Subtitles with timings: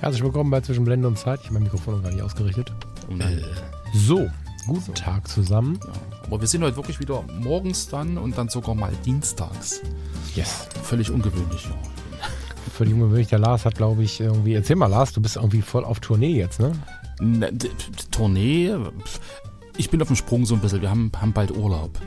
[0.00, 1.40] Herzlich willkommen bei Zwischen Blende und Zeit.
[1.40, 2.72] Ich habe mein Mikrofon noch gar nicht ausgerichtet.
[3.18, 3.42] Äh,
[3.92, 4.30] so,
[4.66, 4.92] guten so.
[4.92, 5.78] Tag zusammen.
[5.84, 5.92] Ja,
[6.26, 9.82] aber wir sind heute wirklich wieder morgens dann und dann sogar mal dienstags.
[10.34, 10.68] Yes.
[10.84, 11.76] Völlig ungewöhnlich, ja.
[12.72, 13.28] Völlig ungewöhnlich.
[13.28, 14.54] Der Lars hat, glaube ich, irgendwie.
[14.54, 16.72] Erzähl mal, Lars, du bist irgendwie voll auf Tournee jetzt, ne?
[17.20, 17.52] ne
[18.10, 18.74] Tournee?
[19.76, 20.80] Ich bin auf dem Sprung so ein bisschen.
[20.80, 21.98] Wir haben, haben bald Urlaub.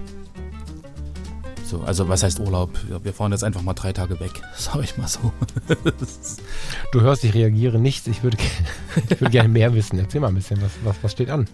[1.73, 2.69] So, also was heißt Urlaub?
[3.01, 5.31] Wir fahren jetzt einfach mal drei Tage weg, sag ich mal so.
[6.91, 8.07] du hörst, ich reagiere nicht.
[8.07, 8.37] Ich würde,
[9.09, 9.97] ich würde gerne mehr wissen.
[9.97, 11.47] Erzähl mal ein bisschen, was, was, was steht an?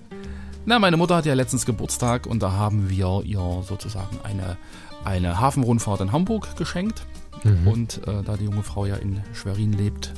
[0.65, 4.57] Na, meine Mutter hat ja letztens Geburtstag und da haben wir ihr sozusagen eine,
[5.05, 7.05] eine Hafenrundfahrt in Hamburg geschenkt.
[7.45, 7.67] Mhm.
[7.67, 10.11] Und äh, da die junge Frau ja in Schwerin lebt,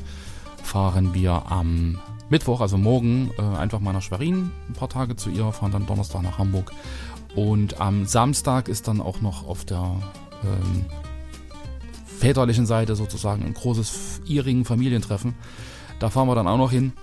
[0.63, 1.99] fahren wir am
[2.31, 5.85] Mittwoch, also morgen, äh, einfach mal nach Schwerin, ein paar Tage zu ihr, fahren dann
[5.85, 6.71] Donnerstag nach Hamburg
[7.35, 9.95] und am Samstag ist dann auch noch auf der
[10.43, 10.85] ähm,
[12.05, 15.35] väterlichen Seite sozusagen ein großes ihrigen Familientreffen.
[15.99, 16.93] Da fahren wir dann auch noch hin.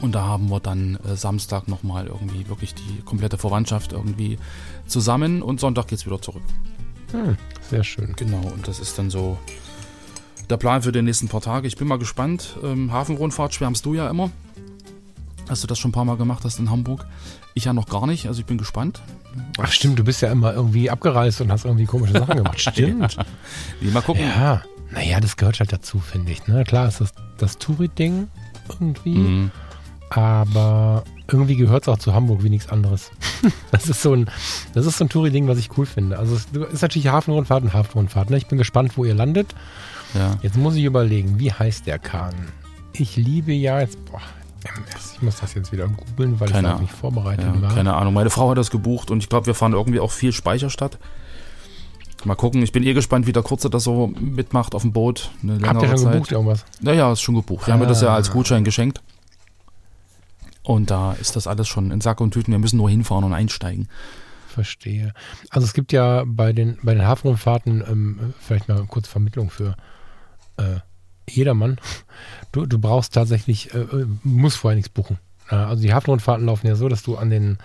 [0.00, 4.36] Und da haben wir dann äh, Samstag nochmal irgendwie wirklich die komplette Verwandtschaft irgendwie
[4.86, 6.42] zusammen und Sonntag geht es wieder zurück.
[7.12, 7.36] Hm,
[7.70, 8.14] sehr schön.
[8.16, 9.38] Genau, und das ist dann so
[10.50, 11.68] der Plan für die nächsten paar Tage.
[11.68, 12.56] Ich bin mal gespannt.
[12.64, 14.30] Ähm, Hafenrundfahrt schwärmst du ja immer.
[15.52, 17.04] Hast du das schon ein paar Mal gemacht hast in Hamburg?
[17.52, 19.02] Ich ja noch gar nicht, also ich bin gespannt.
[19.60, 22.58] Ach stimmt, du bist ja immer irgendwie abgereist und hast irgendwie komische Sachen gemacht.
[22.72, 23.18] Stimmt.
[23.82, 23.90] ja.
[23.90, 24.22] Mal gucken.
[24.22, 26.46] Ja, naja, das gehört halt dazu, finde ich.
[26.46, 26.64] Ne?
[26.64, 28.28] Klar ist das das Touri-Ding
[28.70, 29.50] irgendwie, mhm.
[30.08, 33.10] aber irgendwie gehört es auch zu Hamburg wie nichts anderes.
[33.72, 34.30] das ist so ein,
[34.72, 36.18] das ist so ein Touri-Ding, was ich cool finde.
[36.18, 38.30] Also es ist natürlich Hafenrundfahrt und Hafenrundfahrt.
[38.30, 38.38] Ne?
[38.38, 39.54] Ich bin gespannt, wo ihr landet.
[40.14, 40.38] Ja.
[40.40, 42.34] Jetzt muss ich überlegen, wie heißt der Kahn?
[42.94, 44.22] Ich liebe ja jetzt, boah.
[45.14, 47.74] Ich muss das jetzt wieder googeln, weil keine, ich nicht vorbereitet ja, war.
[47.74, 48.14] Keine Ahnung.
[48.14, 50.98] Meine Frau hat das gebucht und ich glaube, wir fahren irgendwie auch viel Speicherstadt.
[52.24, 52.62] Mal gucken.
[52.62, 55.30] Ich bin eh gespannt, wie der Kurze das so mitmacht auf dem Boot.
[55.42, 56.12] Eine Habt ihr schon Zeit.
[56.12, 56.64] gebucht irgendwas?
[56.80, 57.66] Naja, ist schon gebucht.
[57.66, 57.74] Wir ah.
[57.74, 58.32] haben mir das ja als ah.
[58.32, 59.02] Gutschein geschenkt.
[60.62, 62.52] Und da ist das alles schon in Sack und Tüten.
[62.52, 63.88] Wir müssen nur hinfahren und einsteigen.
[64.46, 65.12] Verstehe.
[65.50, 69.76] Also es gibt ja bei den, bei den Hafenrundfahrten ähm, vielleicht mal kurz Vermittlung für
[70.58, 70.76] äh,
[71.28, 71.78] jedermann.
[72.52, 75.18] Du, du brauchst tatsächlich, äh, äh musst vorher nichts buchen.
[75.48, 77.58] Also die Hafenrundfahrten laufen ja so, dass du an den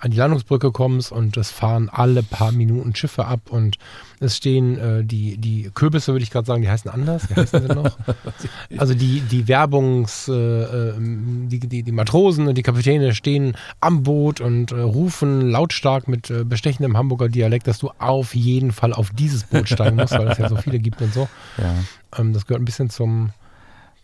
[0.00, 3.76] an die Landungsbrücke kommst und es fahren alle paar Minuten Schiffe ab und
[4.18, 7.28] es stehen äh, die, die Kürbisse, würde ich gerade sagen, die heißen anders.
[7.28, 7.96] Wie heißen sie noch?
[8.78, 14.02] also die, die Werbungs, äh, ähm, die, die, die, Matrosen und die Kapitäne stehen am
[14.02, 18.92] Boot und äh, rufen lautstark mit äh, bestechendem Hamburger Dialekt, dass du auf jeden Fall
[18.94, 21.28] auf dieses Boot steigen musst, weil es ja so viele gibt und so.
[21.58, 21.74] Ja.
[22.18, 23.30] Ähm, das gehört ein bisschen zum,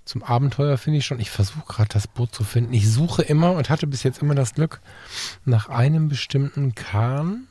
[0.07, 1.21] zum Abenteuer, finde ich schon.
[1.21, 2.73] Ich versuche gerade das Boot zu finden.
[2.73, 4.81] Ich suche immer und hatte bis jetzt immer das Glück
[5.45, 7.49] nach einem bestimmten Kahn.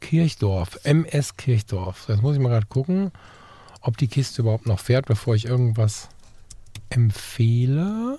[0.00, 2.06] Kirchdorf, MS Kirchdorf.
[2.08, 3.10] Jetzt muss ich mal gerade gucken,
[3.80, 6.08] ob die Kiste überhaupt noch fährt, bevor ich irgendwas
[6.88, 8.18] empfehle.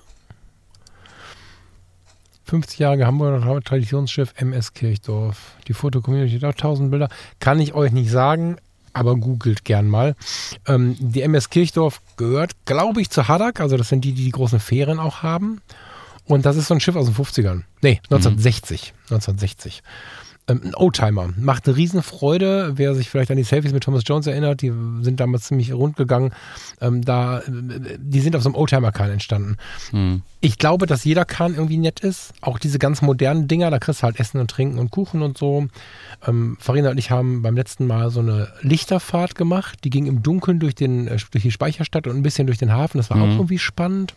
[2.48, 5.54] 50-jährige Hamburger Traditionsschiff MS Kirchdorf.
[5.68, 7.08] Die Fotocommunity hat auch 1000 Bilder.
[7.38, 8.56] Kann ich euch nicht sagen
[8.92, 10.14] aber googelt gern mal.
[10.66, 13.60] Ähm, die MS Kirchdorf gehört, glaube ich, zu Haddock.
[13.60, 15.60] Also das sind die, die die großen Fähren auch haben.
[16.24, 17.62] Und das ist so ein Schiff aus den 50ern.
[17.82, 18.92] Nee, 1960.
[18.94, 19.14] Mhm.
[19.14, 19.82] 1960
[20.50, 21.30] ähm, ein Oldtimer.
[21.38, 22.72] Macht eine Riesenfreude.
[22.76, 24.72] Wer sich vielleicht an die Selfies mit Thomas Jones erinnert, die
[25.02, 26.32] sind damals ziemlich rund gegangen.
[26.80, 29.56] Ähm, da, die sind auf so einem Oldtimer-Kahn entstanden.
[29.92, 30.22] Mhm.
[30.40, 32.32] Ich glaube, dass jeder Kahn irgendwie nett ist.
[32.40, 35.38] Auch diese ganz modernen Dinger, da kriegst du halt Essen und Trinken und Kuchen und
[35.38, 35.68] so.
[36.26, 39.78] Ähm, Farina und ich haben beim letzten Mal so eine Lichterfahrt gemacht.
[39.84, 42.72] Die ging im Dunkeln durch, den, äh, durch die Speicherstadt und ein bisschen durch den
[42.72, 42.98] Hafen.
[42.98, 43.22] Das war mhm.
[43.22, 44.14] auch irgendwie spannend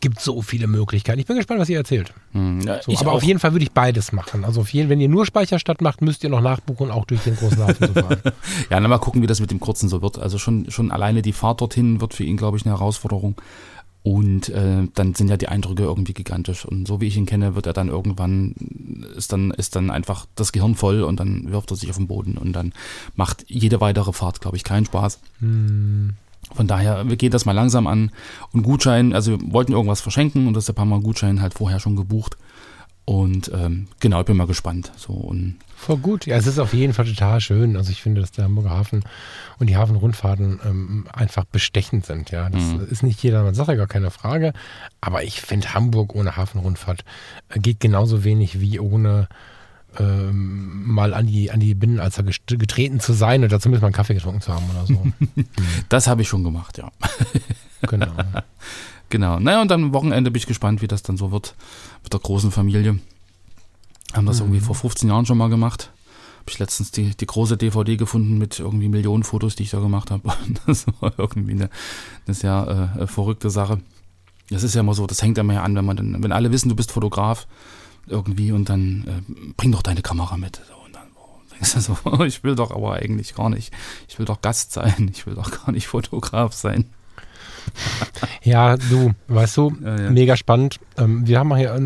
[0.00, 1.18] gibt so viele Möglichkeiten.
[1.18, 2.12] Ich bin gespannt, was ihr erzählt.
[2.32, 3.16] Hm, ja, so, aber auch.
[3.16, 4.44] auf jeden Fall würde ich beides machen.
[4.44, 7.36] Also auf jeden, wenn ihr nur Speicherstadt macht, müsst ihr noch nachbuchen, auch durch den
[7.36, 8.20] großen Hafen zu fahren.
[8.70, 10.18] ja, dann mal gucken, wie das mit dem kurzen so wird.
[10.18, 13.36] Also schon, schon alleine die Fahrt dorthin wird für ihn, glaube ich, eine Herausforderung.
[14.02, 16.64] Und äh, dann sind ja die Eindrücke irgendwie gigantisch.
[16.64, 18.54] Und so wie ich ihn kenne, wird er dann irgendwann,
[19.14, 22.06] ist dann, ist dann einfach das Gehirn voll und dann wirft er sich auf den
[22.06, 22.72] Boden und dann
[23.14, 25.20] macht jede weitere Fahrt, glaube ich, keinen Spaß.
[25.40, 26.14] Hm.
[26.54, 28.10] Von daher, wir gehen das mal langsam an.
[28.52, 31.54] Und Gutschein, also wir wollten irgendwas verschenken und das ist ein paar Mal Gutschein halt
[31.54, 32.36] vorher schon gebucht.
[33.04, 34.92] Und ähm, genau, ich bin mal gespannt.
[34.96, 36.26] So und Voll gut.
[36.26, 37.76] Ja, es ist auf jeden Fall total schön.
[37.76, 39.02] Also ich finde, dass der Hamburger Hafen
[39.58, 42.30] und die Hafenrundfahrten ähm, einfach bestechend sind.
[42.30, 42.86] Ja, das mhm.
[42.90, 44.52] ist nicht jedermanns Sache, gar keine Frage.
[45.00, 47.04] Aber ich finde, Hamburg ohne Hafenrundfahrt
[47.48, 49.26] äh, geht genauso wenig wie ohne
[49.98, 54.14] ähm, mal an die, an die Binnenalster getreten zu sein oder zumindest mal einen Kaffee
[54.14, 55.06] getrunken zu haben oder so.
[55.88, 56.90] das habe ich schon gemacht, ja.
[57.82, 58.12] genau.
[59.08, 59.40] Genau.
[59.40, 61.54] Naja, und dann am Wochenende bin ich gespannt, wie das dann so wird
[62.04, 63.00] mit der großen Familie.
[64.12, 64.46] Haben das mhm.
[64.46, 65.90] irgendwie vor 15 Jahren schon mal gemacht.
[66.40, 69.80] Habe ich letztens die, die große DVD gefunden mit irgendwie Millionen Fotos, die ich da
[69.80, 70.32] gemacht habe.
[70.66, 71.70] Das war irgendwie eine,
[72.26, 73.80] eine sehr äh, verrückte Sache.
[74.48, 76.50] Das ist ja immer so, das hängt immer ja an, wenn man dann, wenn alle
[76.50, 77.46] wissen, du bist Fotograf
[78.06, 80.60] irgendwie und dann äh, bring doch deine Kamera mit.
[80.66, 83.72] So, und dann oh, denkst du so, ich will doch aber eigentlich gar nicht.
[84.08, 86.86] Ich will doch Gast sein, ich will doch gar nicht Fotograf sein.
[88.42, 90.10] Ja, du, weißt du, ja, ja.
[90.10, 90.80] mega spannend.
[90.96, 91.76] Ähm, wir haben hier,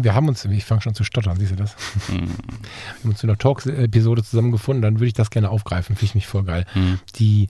[0.00, 1.74] wir haben uns, ich fange schon zu stottern, siehst du das?
[2.08, 2.12] Mhm.
[2.12, 6.14] Wir haben uns in einer Talk-Episode zusammengefunden, dann würde ich das gerne aufgreifen, finde ich
[6.14, 6.66] mich voll geil.
[6.74, 7.00] Mhm.
[7.16, 7.48] Die,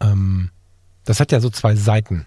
[0.00, 0.50] ähm,
[1.04, 2.26] das hat ja so zwei Seiten.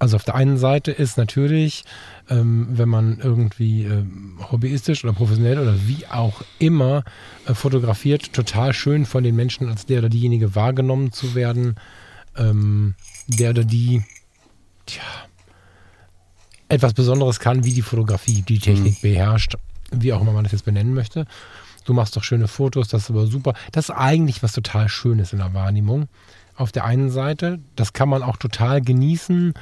[0.00, 1.84] Also auf der einen Seite ist natürlich,
[2.30, 4.02] ähm, wenn man irgendwie äh,
[4.50, 7.04] hobbyistisch oder professionell oder wie auch immer
[7.46, 11.74] äh, fotografiert, total schön von den Menschen als der oder diejenige wahrgenommen zu werden,
[12.34, 12.94] ähm,
[13.28, 14.02] der oder die
[14.86, 15.02] tja,
[16.70, 19.02] etwas Besonderes kann, wie die Fotografie, die Technik mhm.
[19.02, 19.56] beherrscht,
[19.90, 21.26] wie auch immer man das jetzt benennen möchte.
[21.84, 23.52] Du machst doch schöne Fotos, das ist aber super.
[23.72, 26.08] Das ist eigentlich was total Schönes in der Wahrnehmung.
[26.56, 29.54] Auf der einen Seite, das kann man auch total genießen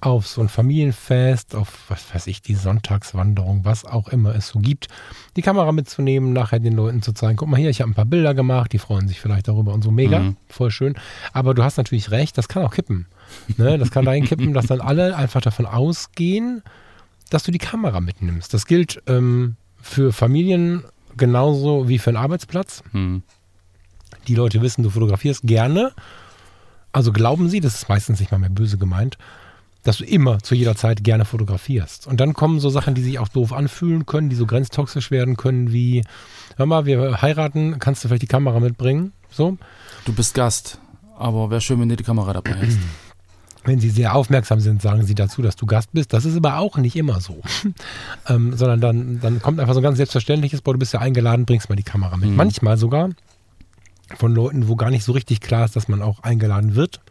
[0.00, 4.58] auf so ein Familienfest, auf was weiß ich, die Sonntagswanderung, was auch immer es so
[4.58, 4.88] gibt,
[5.36, 8.06] die Kamera mitzunehmen, nachher den Leuten zu zeigen, guck mal hier, ich habe ein paar
[8.06, 10.36] Bilder gemacht, die freuen sich vielleicht darüber und so mega, mhm.
[10.48, 10.94] voll schön.
[11.32, 13.06] Aber du hast natürlich recht, das kann auch kippen.
[13.56, 13.78] Ne?
[13.78, 16.62] Das kann dahin kippen, dass dann alle einfach davon ausgehen,
[17.30, 18.52] dass du die Kamera mitnimmst.
[18.54, 20.82] Das gilt ähm, für Familien
[21.16, 22.82] genauso wie für einen Arbeitsplatz.
[22.92, 23.22] Mhm.
[24.28, 25.92] Die Leute wissen, du fotografierst gerne.
[26.92, 29.16] Also glauben sie, das ist meistens nicht mal mehr böse gemeint,
[29.82, 32.06] dass du immer zu jeder Zeit gerne fotografierst.
[32.06, 35.36] Und dann kommen so Sachen, die sich auch doof anfühlen können, die so grenztoxisch werden
[35.36, 36.04] können, wie,
[36.56, 39.12] hör mal, wir heiraten, kannst du vielleicht die Kamera mitbringen?
[39.30, 39.56] So.
[40.04, 40.78] Du bist Gast,
[41.16, 42.78] aber wäre schön, wenn du die Kamera dabei hast.
[43.62, 46.14] Wenn sie sehr aufmerksam sind, sagen sie dazu, dass du Gast bist.
[46.14, 47.42] Das ist aber auch nicht immer so.
[48.26, 51.44] ähm, sondern dann, dann kommt einfach so ein ganz selbstverständliches, boah, du bist ja eingeladen,
[51.44, 52.30] bringst mal die Kamera mit.
[52.30, 52.36] Mhm.
[52.36, 53.10] Manchmal sogar
[54.16, 57.02] von Leuten, wo gar nicht so richtig klar ist, dass man auch eingeladen wird.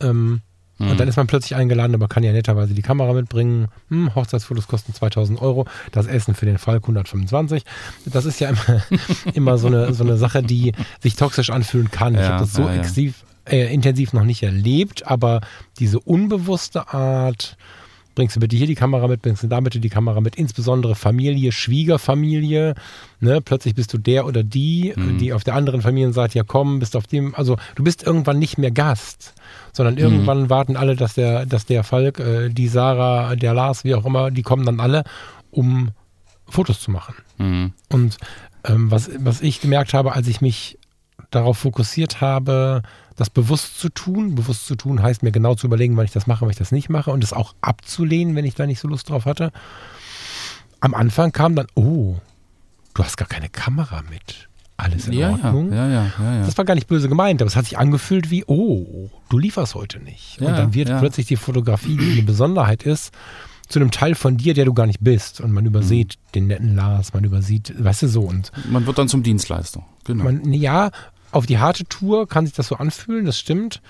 [0.00, 0.42] Ähm,
[0.78, 0.90] Mhm.
[0.90, 3.68] Und dann ist man plötzlich eingeladen, aber kann ja netterweise die Kamera mitbringen.
[3.88, 7.64] Hm, Hochzeitsfotos kosten 2000 Euro, das Essen für den Falk 125.
[8.06, 8.82] Das ist ja immer,
[9.34, 12.14] immer so, eine, so eine Sache, die sich toxisch anfühlen kann.
[12.14, 12.74] Ja, ich habe das so ja.
[12.74, 15.40] Extiv, äh, intensiv noch nicht erlebt, aber
[15.78, 17.56] diese unbewusste Art,
[18.14, 20.96] bringst du bitte hier die Kamera mit, bringst du da bitte die Kamera mit, insbesondere
[20.96, 22.74] Familie, Schwiegerfamilie,
[23.20, 23.40] ne?
[23.40, 25.18] plötzlich bist du der oder die, mhm.
[25.18, 28.58] die auf der anderen Familienseite ja kommen, bist auf dem, also du bist irgendwann nicht
[28.58, 29.34] mehr Gast,
[29.78, 30.00] sondern mhm.
[30.00, 34.04] irgendwann warten alle, dass der, dass der Falk, äh, die Sarah, der Lars, wie auch
[34.04, 35.04] immer, die kommen dann alle,
[35.50, 35.92] um
[36.48, 37.14] Fotos zu machen.
[37.38, 37.72] Mhm.
[37.88, 38.18] Und
[38.64, 40.78] ähm, was, was ich gemerkt habe, als ich mich
[41.30, 42.82] darauf fokussiert habe,
[43.14, 44.34] das bewusst zu tun.
[44.34, 46.72] Bewusst zu tun heißt mir genau zu überlegen, wann ich das mache, wann ich das
[46.72, 49.52] nicht mache und es auch abzulehnen, wenn ich da nicht so Lust drauf hatte.
[50.80, 52.16] Am Anfang kam dann, oh,
[52.94, 54.47] du hast gar keine Kamera mit.
[54.80, 55.72] Alles in ja, Ordnung.
[55.72, 58.44] Ja, ja, ja, das war gar nicht böse gemeint, aber es hat sich angefühlt wie,
[58.46, 60.40] oh, du lieferst heute nicht.
[60.40, 63.12] und dann wird plötzlich die Fotografie, die eine Besonderheit ist,
[63.68, 65.40] zu einem Teil von dir, der du gar nicht bist.
[65.40, 66.32] Und man übersieht mhm.
[66.32, 68.22] den netten Lars, man übersieht, weißt du so.
[68.22, 69.84] Und man wird dann zum Dienstleister.
[70.04, 70.24] Genau.
[70.24, 70.90] Man, ja,
[71.32, 73.82] auf die harte Tour kann sich das so anfühlen, das stimmt.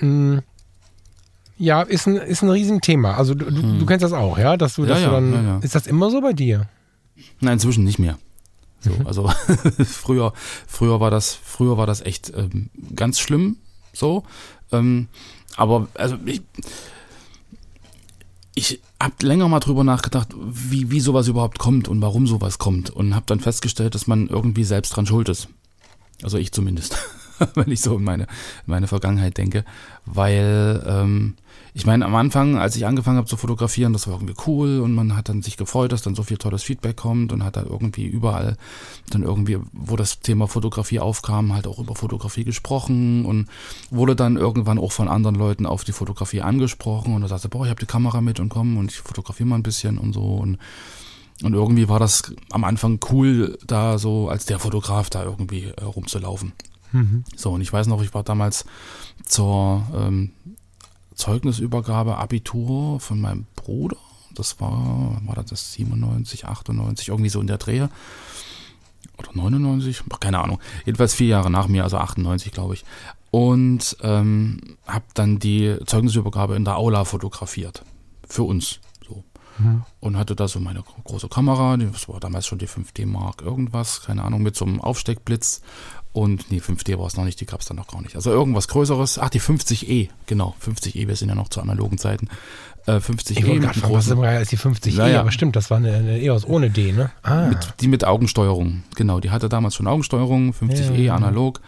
[0.00, 0.38] Mm,
[1.56, 3.14] ja, ist ein, ist ein Riesenthema.
[3.14, 3.78] Also du, hm.
[3.78, 4.56] du kennst das auch, ja?
[4.56, 5.32] Dass du, dass ja, du dann.
[5.32, 5.58] Ja, ja.
[5.58, 6.68] Ist das immer so bei dir?
[7.40, 8.18] Nein, inzwischen nicht mehr.
[8.84, 9.06] So, mhm.
[9.06, 9.28] also
[9.84, 10.32] früher,
[10.66, 13.56] früher war das, früher war das echt ähm, ganz schlimm.
[13.92, 14.24] So.
[14.72, 15.08] Ähm,
[15.56, 16.42] aber also ich,
[18.54, 22.90] ich habe länger mal drüber nachgedacht, wie, wie sowas überhaupt kommt und warum sowas kommt.
[22.90, 25.48] Und habe dann festgestellt, dass man irgendwie selbst dran schuld ist.
[26.22, 26.96] Also ich zumindest,
[27.54, 28.26] wenn ich so in meine,
[28.66, 29.64] meine Vergangenheit denke.
[30.04, 31.34] Weil, ähm,
[31.76, 34.94] ich meine, am Anfang, als ich angefangen habe zu fotografieren, das war irgendwie cool und
[34.94, 37.64] man hat dann sich gefreut, dass dann so viel tolles Feedback kommt und hat da
[37.64, 38.56] irgendwie überall
[39.10, 43.48] dann irgendwie, wo das Thema Fotografie aufkam, halt auch über Fotografie gesprochen und
[43.90, 47.64] wurde dann irgendwann auch von anderen Leuten auf die Fotografie angesprochen und da sagte, boah,
[47.64, 50.22] ich habe die Kamera mit und komm und ich fotografiere mal ein bisschen und so
[50.22, 50.58] und
[51.42, 55.82] und irgendwie war das am Anfang cool, da so als der Fotograf da irgendwie äh,
[55.82, 56.52] rumzulaufen.
[56.92, 57.24] Mhm.
[57.34, 58.64] So, und ich weiß noch, ich war damals
[59.26, 60.30] zur ähm,
[61.14, 63.96] Zeugnisübergabe Abitur von meinem Bruder,
[64.34, 67.88] Das war, war das 97, 98, irgendwie so in der Drehe.
[69.18, 70.58] Oder 99, keine Ahnung.
[70.84, 72.84] Jedenfalls vier Jahre nach mir, also 98, glaube ich.
[73.30, 77.84] Und ähm, habe dann die Zeugnisübergabe in der Aula fotografiert.
[78.28, 78.80] Für uns.
[79.06, 79.22] So.
[79.58, 79.84] Mhm.
[80.00, 84.02] Und hatte da so meine große Kamera, das war damals schon die 5D Mark irgendwas,
[84.02, 85.62] keine Ahnung, mit so einem Aufsteckblitz
[86.14, 88.14] und nee, 5D war es noch nicht, die gab es dann noch gar nicht.
[88.14, 89.18] Also irgendwas Größeres.
[89.18, 92.28] Ach, die 50E, genau, 50E, wir sind ja noch zu analogen Zeiten.
[92.86, 95.20] Äh, 50E ich mit fragen, was ist die 50E, naja.
[95.20, 97.10] aber stimmt, das war eine, eine EOS ohne D, ne?
[97.24, 97.48] Ah.
[97.48, 101.16] Mit, die mit Augensteuerung, genau, die hatte damals schon Augensteuerung, 50E ja.
[101.16, 101.60] analog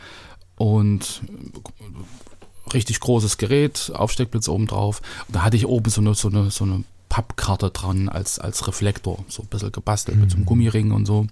[0.54, 1.22] und
[2.72, 5.02] richtig großes Gerät, Aufsteckblitz oben drauf.
[5.26, 9.24] Da hatte ich oben so eine, so eine, so eine Pappkarte dran als, als Reflektor,
[9.26, 10.22] so ein bisschen gebastelt mhm.
[10.22, 10.46] mit so einem mhm.
[10.46, 11.26] Gummiring und so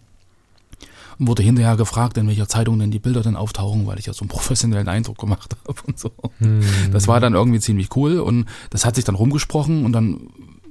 [1.19, 4.13] und wurde hinterher gefragt, in welcher Zeitung denn die Bilder dann auftauchen, weil ich ja
[4.13, 6.11] so einen professionellen Eindruck gemacht habe und so.
[6.39, 6.63] Hm.
[6.93, 10.29] Das war dann irgendwie ziemlich cool und das hat sich dann rumgesprochen und dann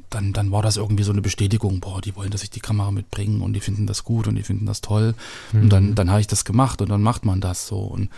[0.09, 2.91] dann, dann war das irgendwie so eine Bestätigung, boah, die wollen, dass ich die Kamera
[2.91, 5.15] mitbringe und die finden das gut und die finden das toll.
[5.51, 5.61] Mhm.
[5.61, 5.95] Und dann, hm.
[5.95, 7.79] dann habe ich das gemacht und dann macht man das so.
[7.79, 8.09] Und,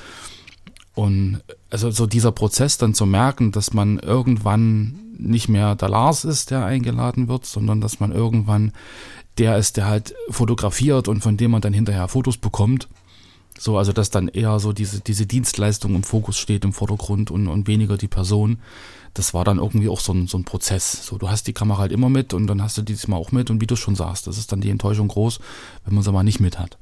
[0.93, 6.25] und also so dieser Prozess dann zu merken, dass man irgendwann nicht mehr der Lars
[6.25, 8.73] ist, der eingeladen wird, sondern dass man irgendwann
[9.37, 12.87] der ist, der halt fotografiert und von dem man dann hinterher Fotos bekommt.
[13.57, 17.47] So, also dass dann eher so diese, diese Dienstleistung im Fokus steht im Vordergrund und,
[17.47, 18.59] und weniger die Person.
[19.13, 21.05] Das war dann irgendwie auch so ein, so ein Prozess.
[21.05, 23.31] So, du hast die Kamera halt immer mit und dann hast du dieses Mal auch
[23.31, 25.39] mit und wie du schon sagst, das ist dann die Enttäuschung groß,
[25.85, 26.77] wenn man sie mal nicht mit hat.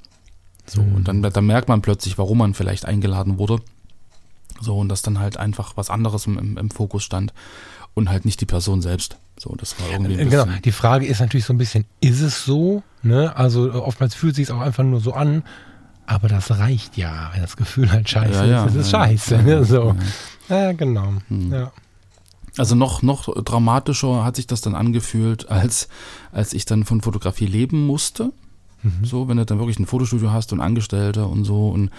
[0.66, 0.96] So, mhm.
[0.96, 3.62] und dann, dann merkt man plötzlich, warum man vielleicht eingeladen wurde.
[4.60, 7.34] So, und dass dann halt einfach was anderes im, im Fokus stand
[7.94, 9.18] und halt nicht die Person selbst.
[9.38, 12.46] So, das war irgendwie äh, Genau, die Frage ist natürlich so ein bisschen, ist es
[12.46, 12.84] so?
[13.02, 13.36] Ne?
[13.36, 15.44] Also äh, oftmals fühlt es sich auch einfach nur so an,
[16.06, 18.76] aber das reicht ja, wenn das Gefühl halt scheiße ja, ja, ist.
[18.76, 19.38] Es ist ja, scheiße.
[19.44, 19.66] Ne?
[19.66, 19.96] So.
[20.50, 21.14] Ja, genau.
[21.30, 21.52] Hm.
[21.52, 21.72] Ja.
[22.58, 25.88] Also noch, noch dramatischer hat sich das dann angefühlt, als,
[26.32, 28.32] als ich dann von Fotografie leben musste.
[28.84, 29.06] Mhm.
[29.06, 31.90] So, wenn du dann wirklich ein Fotostudio hast und Angestellte und so und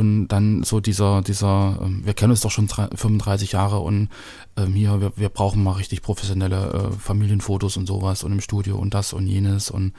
[0.00, 4.08] und dann so dieser, dieser, ähm, wir kennen uns doch schon 35 Jahre und
[4.56, 8.78] ähm, hier, wir, wir brauchen mal richtig professionelle äh, Familienfotos und sowas und im Studio
[8.78, 9.70] und das und jenes.
[9.70, 9.92] Und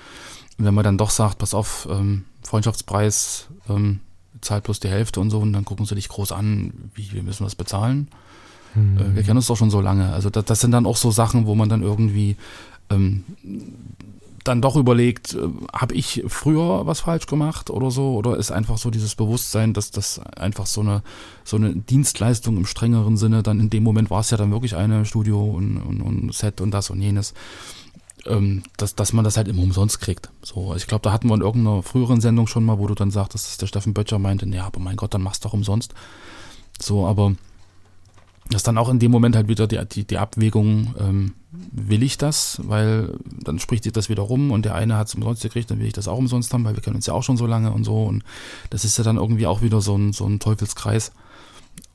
[0.57, 3.99] wenn man dann doch sagt, pass auf, ähm, Freundschaftspreis, ähm,
[4.41, 7.21] zahlt bloß die Hälfte und so, und dann gucken sie dich groß an, wie, wie
[7.21, 8.07] müssen wir das bezahlen?
[8.73, 8.97] Mhm.
[8.97, 10.11] Äh, wir kennen uns doch schon so lange.
[10.13, 12.37] Also das, das sind dann auch so Sachen, wo man dann irgendwie
[12.89, 13.23] ähm,
[14.43, 18.15] dann doch überlegt, äh, habe ich früher was falsch gemacht oder so?
[18.15, 21.03] Oder ist einfach so dieses Bewusstsein, dass das einfach so eine,
[21.43, 24.75] so eine Dienstleistung im strengeren Sinne, dann in dem Moment war es ja dann wirklich
[24.75, 27.33] eine Studio und, und, und Set und das und jenes,
[28.25, 30.29] ähm, dass, dass man das halt immer umsonst kriegt.
[30.41, 32.95] So, also ich glaube, da hatten wir in irgendeiner früheren Sendung schon mal, wo du
[32.95, 35.53] dann sagtest, dass der Steffen Böttcher meinte, ja, aber mein Gott, dann machst du doch
[35.53, 35.93] umsonst.
[36.79, 37.33] So, aber
[38.49, 42.01] das ist dann auch in dem Moment halt wieder die, die, die Abwägung, ähm, will
[42.03, 45.41] ich das, weil dann spricht sich das wieder rum und der eine hat es umsonst
[45.41, 47.37] gekriegt, dann will ich das auch umsonst haben, weil wir kennen uns ja auch schon
[47.37, 48.23] so lange und so und
[48.69, 51.11] das ist ja dann irgendwie auch wieder so ein, so ein Teufelskreis.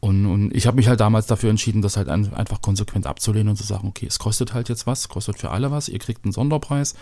[0.00, 3.48] Und, und ich habe mich halt damals dafür entschieden, das halt ein, einfach konsequent abzulehnen
[3.48, 6.24] und zu sagen, okay, es kostet halt jetzt was, kostet für alle was, ihr kriegt
[6.24, 6.94] einen Sonderpreis,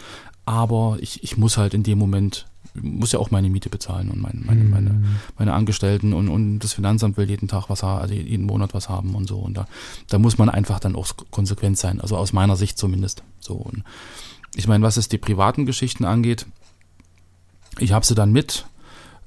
[0.44, 2.46] aber ich, ich muss halt in dem Moment
[2.80, 5.16] muss ja auch meine Miete bezahlen und meine, meine, meine, mhm.
[5.38, 8.88] meine Angestellten und, und das Finanzamt will jeden Tag was haben, also jeden Monat was
[8.88, 9.38] haben und so.
[9.38, 9.66] Und da,
[10.08, 13.22] da muss man einfach dann auch konsequent sein, also aus meiner Sicht zumindest.
[13.38, 13.54] So.
[13.54, 13.84] Und
[14.54, 16.46] ich meine, was es die privaten Geschichten angeht,
[17.78, 18.66] ich habe sie dann mit,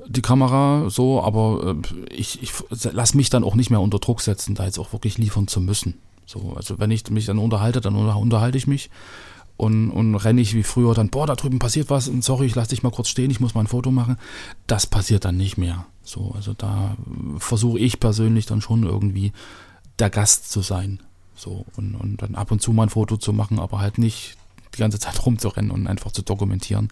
[0.06, 2.54] die Kamera so, aber äh, ich, ich
[2.94, 5.62] lasse mich dann auch nicht mehr unter Druck setzen, da jetzt auch wirklich liefern zu
[5.62, 5.96] müssen.
[6.26, 8.90] So, also wenn ich mich dann unterhalte, dann unterhalte ich mich
[9.58, 12.56] und, und renne ich wie früher dann, boah, da drüben passiert was und sorry, ich
[12.56, 14.18] lasse dich mal kurz stehen, ich muss mal ein Foto machen.
[14.68, 15.86] Das passiert dann nicht mehr.
[16.04, 16.96] So, also da
[17.40, 19.34] versuche ich persönlich dann schon irgendwie
[19.98, 21.00] der Gast zu sein.
[21.36, 24.38] So, und, und dann ab und zu mal ein Foto zu machen, aber halt nicht
[24.76, 26.90] die ganze Zeit rumzurennen und einfach zu dokumentieren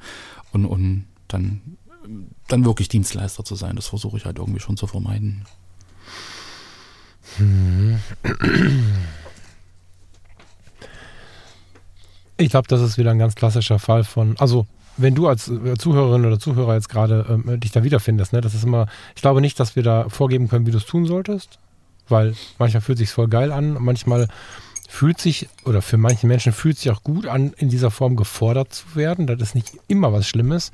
[0.52, 1.62] und, und dann,
[2.48, 3.76] dann wirklich Dienstleister zu sein.
[3.76, 5.46] Das versuche ich halt irgendwie schon zu vermeiden.
[7.38, 8.00] Hm.
[12.38, 14.66] Ich glaube, das ist wieder ein ganz klassischer Fall von, also
[14.98, 18.54] wenn du als äh, Zuhörerin oder Zuhörer jetzt gerade ähm, dich da wiederfindest, ne, das
[18.54, 21.60] ist immer, ich glaube nicht, dass wir da vorgeben können, wie du es tun solltest,
[22.08, 24.28] weil manchmal fühlt sich voll geil an, manchmal
[24.88, 28.74] fühlt sich oder für manche Menschen fühlt sich auch gut an, in dieser Form gefordert
[28.74, 29.28] zu werden.
[29.28, 30.72] Das ist nicht immer was Schlimmes.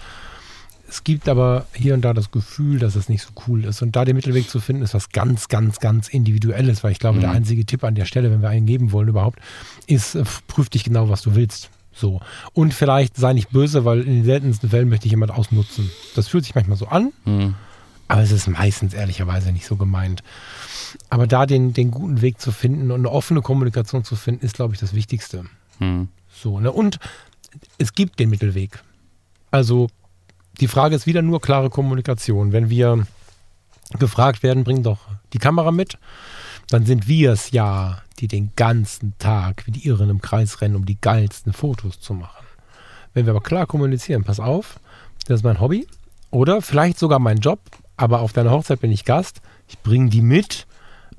[0.91, 3.81] Es gibt aber hier und da das Gefühl, dass es nicht so cool ist.
[3.81, 7.15] Und da den Mittelweg zu finden, ist was ganz, ganz, ganz Individuelles, weil ich glaube,
[7.15, 7.21] mhm.
[7.21, 9.39] der einzige Tipp an der Stelle, wenn wir einen geben wollen überhaupt,
[9.87, 11.69] ist, äh, prüf dich genau, was du willst.
[11.93, 12.19] So.
[12.51, 15.89] Und vielleicht sei nicht böse, weil in den seltensten Fällen möchte ich jemand ausnutzen.
[16.13, 17.55] Das fühlt sich manchmal so an, mhm.
[18.09, 20.23] aber es ist meistens ehrlicherweise nicht so gemeint.
[21.09, 24.55] Aber da den, den guten Weg zu finden und eine offene Kommunikation zu finden, ist,
[24.55, 25.45] glaube ich, das Wichtigste.
[25.79, 26.09] Mhm.
[26.29, 26.69] So, ne?
[26.69, 26.99] Und
[27.77, 28.83] es gibt den Mittelweg.
[29.51, 29.87] Also
[30.59, 32.51] die Frage ist wieder nur klare Kommunikation.
[32.51, 33.07] Wenn wir
[33.99, 34.99] gefragt werden, bring doch
[35.33, 35.97] die Kamera mit,
[36.69, 40.75] dann sind wir es ja, die den ganzen Tag wie die Irren im Kreis rennen,
[40.75, 42.45] um die geilsten Fotos zu machen.
[43.13, 44.79] Wenn wir aber klar kommunizieren, pass auf,
[45.27, 45.87] das ist mein Hobby
[46.29, 47.59] oder vielleicht sogar mein Job,
[47.97, 50.65] aber auf deiner Hochzeit bin ich Gast, ich bringe die mit,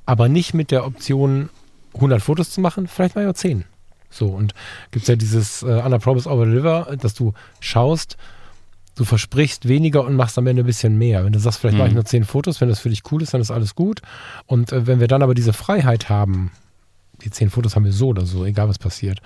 [0.05, 1.49] aber nicht mit der Option
[1.93, 3.65] 100 Fotos zu machen, vielleicht mal ja 10.
[4.09, 4.53] So, und
[4.91, 8.17] gibt es ja dieses äh, Under Promise Over Deliver, dass du schaust,
[8.95, 11.25] du versprichst weniger und machst am Ende ein bisschen mehr.
[11.25, 11.79] Wenn du sagst, vielleicht mhm.
[11.79, 14.01] mache ich nur 10 Fotos, wenn das für dich cool ist, dann ist alles gut.
[14.45, 16.51] Und äh, wenn wir dann aber diese Freiheit haben,
[17.23, 19.21] die 10 Fotos haben wir so oder so, egal was passiert,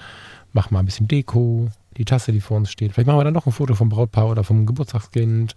[0.53, 2.93] mach mal ein bisschen Deko, die Tasse, die vor uns steht.
[2.93, 5.55] Vielleicht machen wir dann noch ein Foto vom Brautpaar oder vom Geburtstagskind.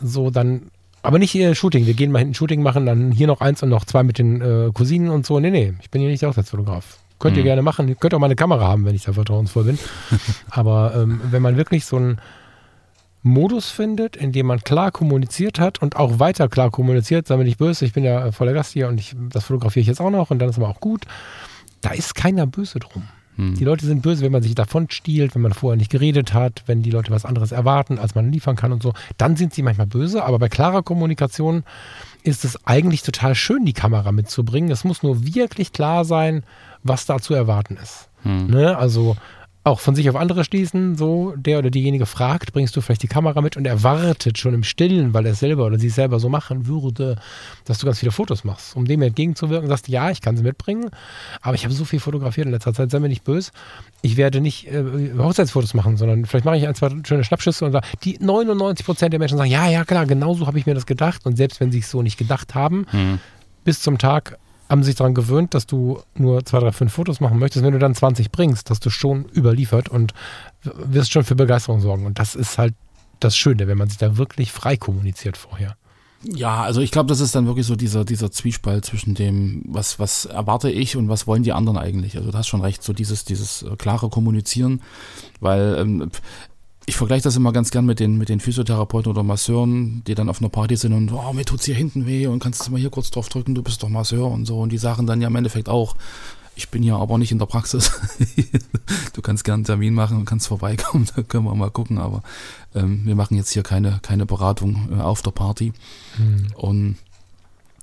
[0.00, 0.70] So, dann
[1.02, 1.86] aber nicht hier Shooting.
[1.86, 4.40] Wir gehen mal hinten Shooting machen, dann hier noch eins und noch zwei mit den
[4.40, 5.38] äh, Cousinen und so.
[5.38, 6.98] Nee, nee, ich bin hier nicht der Hochzeitsfotograf.
[7.18, 7.38] Könnt mhm.
[7.38, 7.88] ihr gerne machen.
[7.88, 9.78] Ihr könnt auch mal eine Kamera haben, wenn ich da vertrauensvoll bin.
[10.50, 12.18] Aber ähm, wenn man wirklich so einen
[13.26, 17.44] Modus findet, in dem man klar kommuniziert hat und auch weiter klar kommuniziert, sei mir
[17.44, 20.10] nicht böse, ich bin ja voller Gast hier und ich, das fotografiere ich jetzt auch
[20.10, 21.06] noch und dann ist aber auch gut.
[21.80, 23.02] Da ist keiner böse drum.
[23.34, 23.56] Hm.
[23.56, 26.62] Die Leute sind böse, wenn man sich davon stiehlt, wenn man vorher nicht geredet hat,
[26.66, 28.92] wenn die Leute was anderes erwarten, als man liefern kann und so.
[29.18, 31.64] Dann sind sie manchmal böse, aber bei klarer Kommunikation
[32.22, 34.70] ist es eigentlich total schön, die Kamera mitzubringen.
[34.70, 36.44] Es muss nur wirklich klar sein,
[36.84, 38.08] was da zu erwarten ist.
[38.22, 38.46] Hm.
[38.46, 38.78] Ne?
[38.78, 39.16] Also
[39.66, 43.08] auch von sich auf andere schließen, so der oder diejenige fragt, bringst du vielleicht die
[43.08, 43.56] Kamera mit?
[43.56, 46.68] Und er wartet schon im Stillen, weil er es selber oder sie selber so machen
[46.68, 47.16] würde,
[47.64, 50.90] dass du ganz viele Fotos machst, um dem entgegenzuwirken, sagst, ja, ich kann sie mitbringen,
[51.40, 53.50] aber ich habe so viel fotografiert in letzter Zeit, sei mir nicht böse,
[54.02, 54.84] ich werde nicht äh,
[55.18, 59.12] Hochzeitsfotos machen, sondern vielleicht mache ich ein, zwei schöne Schnappschüsse und sage, die 99 Prozent
[59.12, 61.26] der Menschen sagen, ja, ja, klar, genau so habe ich mir das gedacht.
[61.26, 63.18] Und selbst wenn sie es so nicht gedacht haben, mhm.
[63.64, 67.38] bis zum Tag haben sich daran gewöhnt, dass du nur zwei, drei, fünf Fotos machen
[67.38, 67.64] möchtest.
[67.64, 70.12] Wenn du dann 20 bringst, hast du schon überliefert und
[70.62, 72.06] wirst schon für Begeisterung sorgen.
[72.06, 72.74] Und das ist halt
[73.20, 75.76] das Schöne, wenn man sich da wirklich frei kommuniziert vorher.
[76.22, 79.98] Ja, also ich glaube, das ist dann wirklich so dieser, dieser Zwiespalt zwischen dem, was,
[79.98, 82.16] was erwarte ich und was wollen die anderen eigentlich.
[82.16, 84.80] Also du hast schon recht, so dieses, dieses äh, klare Kommunizieren,
[85.40, 86.10] weil ähm,
[86.88, 90.28] ich vergleiche das immer ganz gern mit den, mit den Physiotherapeuten oder Masseuren, die dann
[90.28, 92.78] auf einer Party sind und, oh, mir tut's hier hinten weh und kannst du mal
[92.78, 94.60] hier kurz drauf drücken, du bist doch Masseur und so.
[94.60, 95.96] Und die sagen dann ja im Endeffekt auch,
[96.54, 97.90] ich bin hier aber nicht in der Praxis.
[99.12, 102.22] du kannst gern einen Termin machen und kannst vorbeikommen, da können wir mal gucken, aber
[102.74, 105.72] ähm, wir machen jetzt hier keine, keine Beratung äh, auf der Party.
[106.16, 106.46] Hm.
[106.54, 106.96] Und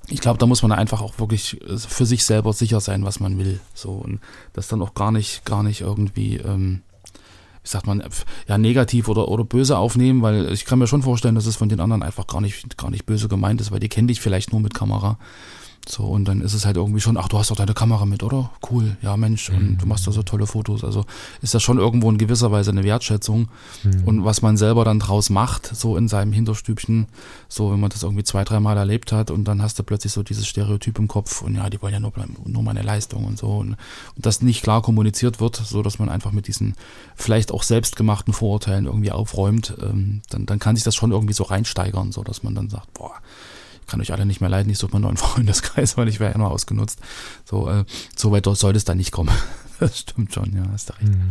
[0.08, 3.20] ich glaube, da muss man einfach auch wirklich äh, für sich selber sicher sein, was
[3.20, 3.60] man will.
[3.74, 4.22] So und
[4.54, 6.84] das dann auch gar nicht, gar nicht irgendwie ähm,
[7.63, 8.04] wie sagt man,
[8.47, 11.69] ja, negativ oder, oder böse aufnehmen, weil ich kann mir schon vorstellen, dass es von
[11.69, 14.52] den anderen einfach gar nicht, gar nicht böse gemeint ist, weil die kennen dich vielleicht
[14.52, 15.17] nur mit Kamera.
[15.88, 18.24] So, und dann ist es halt irgendwie schon, ach, du hast doch deine Kamera mit,
[18.24, 18.52] oder?
[18.69, 19.58] Cool, ja, Mensch, mhm.
[19.58, 20.84] und du machst da so tolle Fotos.
[20.84, 21.06] Also
[21.41, 23.50] ist das schon irgendwo in gewisser Weise eine Wertschätzung.
[23.84, 24.04] Mhm.
[24.06, 27.08] Und was man selber dann draus macht, so in seinem Hinterstübchen,
[27.50, 30.24] so wenn man das irgendwie zwei, dreimal erlebt hat und dann hast du plötzlich so
[30.24, 32.13] dieses Stereotyp im Kopf und ja, die wollen ja nur,
[32.46, 33.48] nur meine Leistung und so.
[33.48, 33.72] Und,
[34.15, 36.76] und das nicht klar kommuniziert wird, so dass man einfach mit diesen
[37.15, 41.43] vielleicht auch selbstgemachten Vorurteilen irgendwie aufräumt, ähm, dann, dann kann sich das schon irgendwie so
[41.43, 43.13] reinsteigern, so dass man dann sagt, boah,
[43.94, 46.32] kann euch alle nicht mehr leiden, ich suche mir einen neuen Freundeskreis, weil ich wäre
[46.32, 47.00] ja immer ausgenutzt.
[47.46, 49.30] So, äh, so weit sollte es da nicht kommen.
[49.80, 51.04] das stimmt schon, ja, hast du recht.
[51.04, 51.30] Hm.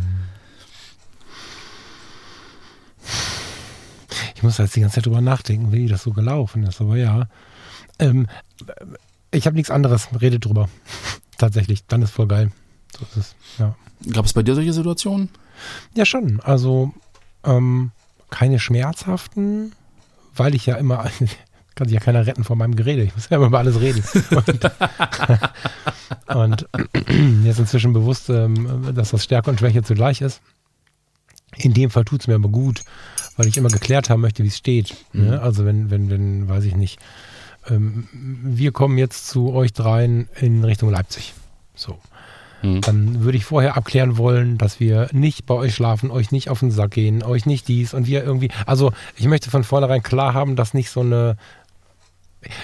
[4.35, 7.27] Ich muss jetzt die ganze Zeit drüber nachdenken, wie das so gelaufen ist, aber ja.
[7.99, 8.27] Ähm,
[9.31, 10.69] ich habe nichts anderes, rede drüber.
[11.37, 12.49] Tatsächlich, dann ist voll geil.
[12.97, 13.75] So ist es, ja.
[14.13, 15.27] Gab es bei dir solche Situationen?
[15.95, 16.39] Ja, schon.
[16.39, 16.93] Also
[17.43, 17.91] ähm,
[18.29, 19.73] keine schmerzhaften,
[20.33, 20.99] weil ich ja immer
[21.75, 23.03] kann sich ja keiner retten vor meinem Gerede.
[23.03, 24.03] Ich muss ja immer über alles reden.
[26.27, 26.67] Und, und
[27.09, 30.41] mir ist inzwischen bewusst, ähm, dass das Stärke und Schwäche zugleich ist.
[31.57, 32.81] In dem Fall tut es mir aber gut,
[33.35, 34.95] weil ich immer geklärt haben möchte, wie es steht.
[35.11, 35.37] Ne?
[35.37, 35.43] Mhm.
[35.43, 36.99] Also wenn, wenn, wenn, weiß ich nicht,
[37.69, 41.33] ähm, wir kommen jetzt zu euch dreien in Richtung Leipzig.
[41.75, 41.99] So.
[42.63, 42.81] Mhm.
[42.81, 46.59] Dann würde ich vorher abklären wollen, dass wir nicht bei euch schlafen, euch nicht auf
[46.59, 48.49] den Sack gehen, euch nicht dies und wir irgendwie.
[48.65, 51.37] Also ich möchte von vornherein klar haben, dass nicht so eine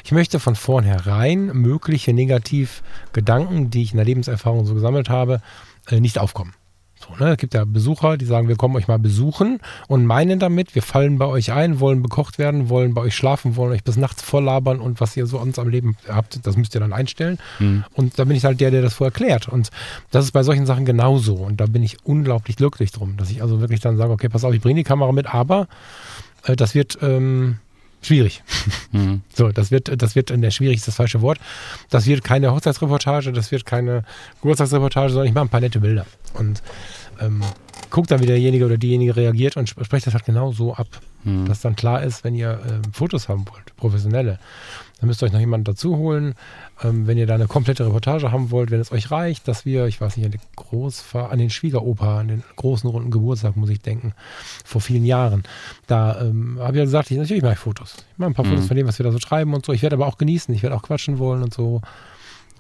[0.04, 5.42] ich möchte von vornherein mögliche Negativgedanken, die ich in der Lebenserfahrung so gesammelt habe,
[5.88, 6.54] äh, nicht aufkommen.
[7.00, 7.32] So, ne?
[7.32, 10.82] Es gibt ja Besucher, die sagen, wir kommen euch mal besuchen und meinen damit, wir
[10.82, 14.22] fallen bei euch ein, wollen bekocht werden, wollen bei euch schlafen, wollen euch bis nachts
[14.22, 17.38] voll labern und was ihr so uns am Leben habt, das müsst ihr dann einstellen.
[17.60, 17.86] Mhm.
[17.94, 19.48] Und da bin ich halt der, der das vorher klärt.
[19.48, 19.70] Und
[20.12, 21.36] das ist bei solchen Sachen genauso.
[21.36, 24.44] Und da bin ich unglaublich glücklich drum, dass ich also wirklich dann sage, okay, pass
[24.44, 25.68] auf, ich bringe die Kamera mit, aber
[26.44, 27.60] äh, das wird ähm,
[28.02, 28.44] schwierig.
[28.92, 29.22] Mhm.
[29.34, 31.40] So, das wird, das wird, der schwierig ist das falsche Wort.
[31.90, 34.04] Das wird keine Hochzeitsreportage, das wird keine
[34.42, 36.06] Geburtstagsreportage, sondern ich mache ein paar nette Bilder.
[36.34, 36.62] Und
[37.22, 37.42] ähm,
[37.90, 40.88] guckt dann, wie derjenige oder diejenige reagiert und sprecht das halt genau so ab,
[41.24, 41.46] mhm.
[41.46, 44.40] dass dann klar ist, wenn ihr äh, Fotos haben wollt, professionelle,
[45.00, 46.36] dann müsst ihr euch noch jemanden dazu holen.
[46.84, 49.88] Ähm, wenn ihr da eine komplette Reportage haben wollt, wenn es euch reicht, dass wir,
[49.88, 53.70] ich weiß nicht, an den Großvater, an den Schwiegeropa, an den großen runden Geburtstag, muss
[53.70, 54.14] ich denken,
[54.66, 55.44] vor vielen Jahren,
[55.88, 57.96] da ähm, habe ich ja gesagt, ich, natürlich mache ich Fotos.
[58.14, 58.50] Ich mache ein paar mhm.
[58.50, 59.74] Fotos von dem, was wir da so treiben und so.
[59.74, 61.82] Ich werde aber auch genießen, ich werde auch quatschen wollen und so.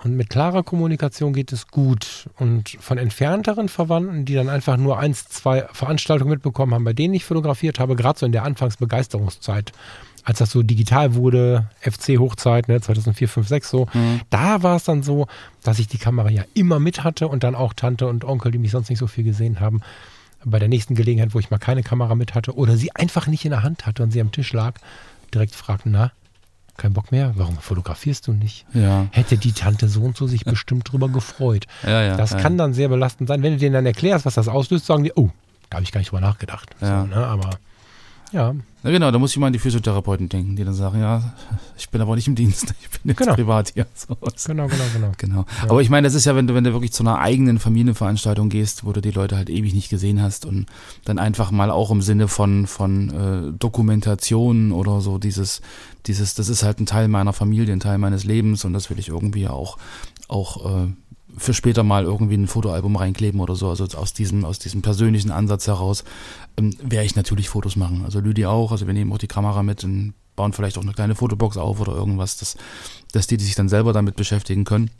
[0.03, 2.29] Und mit klarer Kommunikation geht es gut.
[2.37, 7.13] Und von entfernteren Verwandten, die dann einfach nur eins, zwei Veranstaltungen mitbekommen haben, bei denen
[7.13, 9.73] ich fotografiert habe, gerade so in der Anfangsbegeisterungszeit,
[10.23, 14.21] als das so digital wurde, FC-Hochzeit, ne, 2004, 5, 6 so, mhm.
[14.29, 15.27] da war es dann so,
[15.63, 18.57] dass ich die Kamera ja immer mit hatte und dann auch Tante und Onkel, die
[18.57, 19.81] mich sonst nicht so viel gesehen haben,
[20.45, 23.43] bei der nächsten Gelegenheit, wo ich mal keine Kamera mit hatte oder sie einfach nicht
[23.43, 24.75] in der Hand hatte und sie am Tisch lag,
[25.33, 26.11] direkt fragten, na,
[26.79, 28.65] kein Bock mehr, warum fotografierst du nicht?
[28.73, 29.07] Ja.
[29.11, 31.67] Hätte die Tante so und so sich bestimmt drüber gefreut.
[31.83, 33.43] Ja, ja, das kann dann sehr belastend sein.
[33.43, 35.29] Wenn du denen dann erklärst, was das auslöst, sagen die, oh,
[35.69, 36.75] da habe ich gar nicht drüber nachgedacht.
[36.79, 37.15] So, ne?
[37.15, 37.51] Aber
[38.31, 38.55] ja.
[38.81, 41.33] Na genau, da muss ich mal an die Physiotherapeuten denken, die dann sagen, ja,
[41.77, 43.35] ich bin aber nicht im Dienst, ich bin jetzt genau.
[43.35, 43.85] privat hier.
[43.95, 44.15] So.
[44.47, 45.11] Genau, genau, genau.
[45.17, 45.45] genau.
[45.63, 45.69] Ja.
[45.69, 48.49] Aber ich meine, das ist ja, wenn du, wenn du wirklich zu einer eigenen Familienveranstaltung
[48.49, 50.67] gehst, wo du die Leute halt ewig nicht gesehen hast und
[51.03, 55.61] dann einfach mal auch im Sinne von, von äh, Dokumentation oder so dieses,
[56.05, 58.99] dieses, das ist halt ein Teil meiner Familie, ein Teil meines Lebens und das will
[58.99, 59.77] ich irgendwie auch,
[60.29, 60.87] auch äh,
[61.39, 63.69] für später mal irgendwie ein Fotoalbum reinkleben oder so.
[63.69, 66.03] Also aus diesem, aus diesem persönlichen Ansatz heraus
[66.57, 68.03] ähm, werde ich natürlich Fotos machen.
[68.05, 68.71] Also Lüdi auch.
[68.71, 71.79] Also wir nehmen auch die Kamera mit und bauen vielleicht auch eine kleine Fotobox auf
[71.81, 72.55] oder irgendwas, dass,
[73.11, 74.91] dass die, die sich dann selber damit beschäftigen können.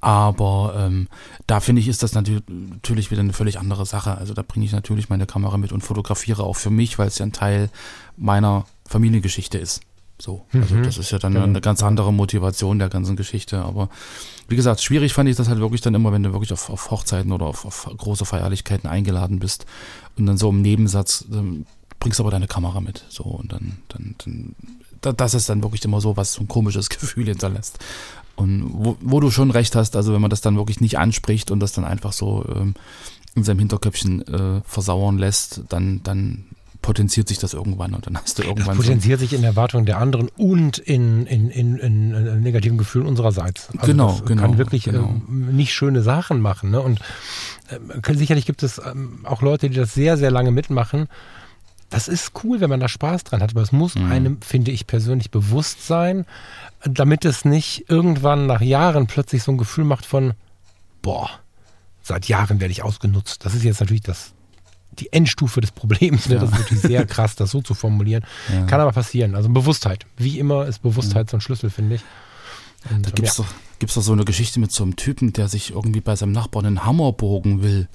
[0.00, 1.08] Aber ähm,
[1.46, 4.16] da finde ich, ist das natürlich wieder eine völlig andere Sache.
[4.16, 7.18] Also da bringe ich natürlich meine Kamera mit und fotografiere auch für mich, weil es
[7.18, 7.70] ja ein Teil
[8.16, 9.80] meiner Familiengeschichte ist.
[10.20, 10.82] So, also mhm.
[10.82, 11.44] das ist ja dann genau.
[11.44, 13.60] eine ganz andere Motivation der ganzen Geschichte.
[13.60, 13.88] Aber
[14.48, 16.90] wie gesagt, schwierig fand ich das halt wirklich dann immer, wenn du wirklich auf, auf
[16.90, 19.66] Hochzeiten oder auf, auf, große Feierlichkeiten eingeladen bist
[20.16, 21.66] und dann so im Nebensatz ähm,
[22.00, 23.04] bringst aber deine Kamera mit.
[23.08, 24.54] So und dann, dann, dann
[25.00, 27.78] das ist dann wirklich immer so, was so ein komisches Gefühl hinterlässt.
[28.34, 31.50] Und wo, wo du schon recht hast, also wenn man das dann wirklich nicht anspricht
[31.50, 32.74] und das dann einfach so ähm,
[33.34, 36.44] in seinem Hinterköpfchen äh, versauern lässt, dann, dann
[36.82, 38.76] potenziert sich das irgendwann und dann hast du irgendwann.
[38.76, 43.06] Das potenziert so sich in Erwartungen der anderen und in, in, in, in, negativen Gefühlen
[43.06, 43.68] unsererseits.
[43.70, 44.42] Also genau, das genau.
[44.42, 45.14] Kann wirklich genau.
[45.28, 46.70] äh, nicht schöne Sachen machen.
[46.70, 46.80] Ne?
[46.80, 47.00] Und
[47.68, 51.08] äh, sicherlich gibt es ähm, auch Leute, die das sehr, sehr lange mitmachen.
[51.90, 54.12] Das ist cool, wenn man da Spaß dran hat, aber es muss mhm.
[54.12, 56.26] einem, finde ich persönlich, bewusst sein,
[56.84, 60.34] damit es nicht irgendwann nach Jahren plötzlich so ein Gefühl macht von,
[61.00, 61.30] boah,
[62.02, 63.44] seit Jahren werde ich ausgenutzt.
[63.44, 64.32] Das ist jetzt natürlich das,
[65.00, 66.28] die Endstufe des Problems.
[66.28, 66.36] Ne?
[66.36, 66.40] Ja.
[66.40, 68.24] Das ist natürlich sehr krass, das so zu formulieren.
[68.52, 68.66] Ja.
[68.66, 69.34] Kann aber passieren.
[69.34, 70.06] Also Bewusstheit.
[70.16, 72.02] Wie immer ist Bewusstheit so ein Schlüssel, finde ich.
[72.90, 73.46] Und, da gibt es doch,
[73.78, 76.66] gibt's doch so eine Geschichte mit so einem Typen, der sich irgendwie bei seinem Nachbarn
[76.66, 77.88] einen Hammer bogen will.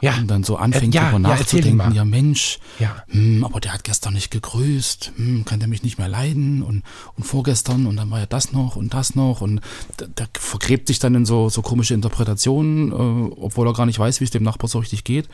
[0.00, 0.16] Ja.
[0.16, 2.96] Und dann so anfängt, äh, ja, darüber nachzudenken, ja Mensch, ja.
[3.08, 6.82] Hm, aber der hat gestern nicht gegrüßt, hm, kann der mich nicht mehr leiden und,
[7.16, 9.60] und vorgestern und dann war ja das noch und das noch und
[9.98, 13.98] der, der vergräbt sich dann in so, so komische Interpretationen, äh, obwohl er gar nicht
[13.98, 15.28] weiß, wie es dem Nachbar so richtig geht.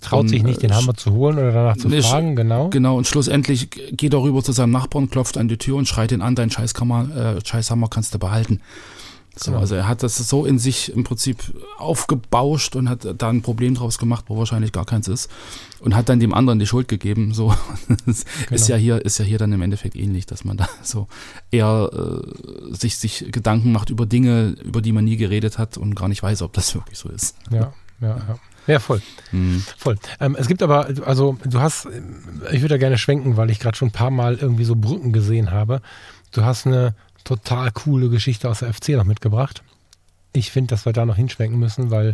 [0.00, 2.68] Traut und, sich nicht, den äh, Hammer zu holen oder danach zu fragen, genau.
[2.70, 6.12] Genau, und schlussendlich geht er rüber zu seinem Nachbarn, klopft an die Tür und schreit
[6.12, 8.60] ihn an, dein Scheißhammer, äh, Scheißhammer kannst du behalten.
[9.38, 9.60] So, genau.
[9.60, 11.38] Also er hat das so in sich im Prinzip
[11.76, 15.30] aufgebauscht und hat da ein Problem draus gemacht, wo wahrscheinlich gar keins ist.
[15.80, 17.34] Und hat dann dem anderen die Schuld gegeben.
[17.34, 17.54] So
[17.88, 17.98] genau.
[18.50, 21.06] ist ja hier, ist ja hier dann im Endeffekt ähnlich, dass man da so
[21.50, 25.94] eher äh, sich, sich Gedanken macht über Dinge, über die man nie geredet hat und
[25.94, 27.36] gar nicht weiß, ob das wirklich so ist.
[27.50, 28.38] Ja, ja, ja.
[28.66, 29.00] Ja, voll.
[29.30, 29.62] Mhm.
[29.76, 29.96] Voll.
[30.18, 31.86] Ähm, es gibt aber, also du hast,
[32.50, 35.12] ich würde da gerne schwenken, weil ich gerade schon ein paar Mal irgendwie so Brücken
[35.12, 35.82] gesehen habe.
[36.32, 36.94] Du hast eine
[37.26, 39.62] total coole Geschichte aus der FC noch mitgebracht.
[40.32, 42.10] Ich finde, dass wir da noch hinschwenken müssen, weil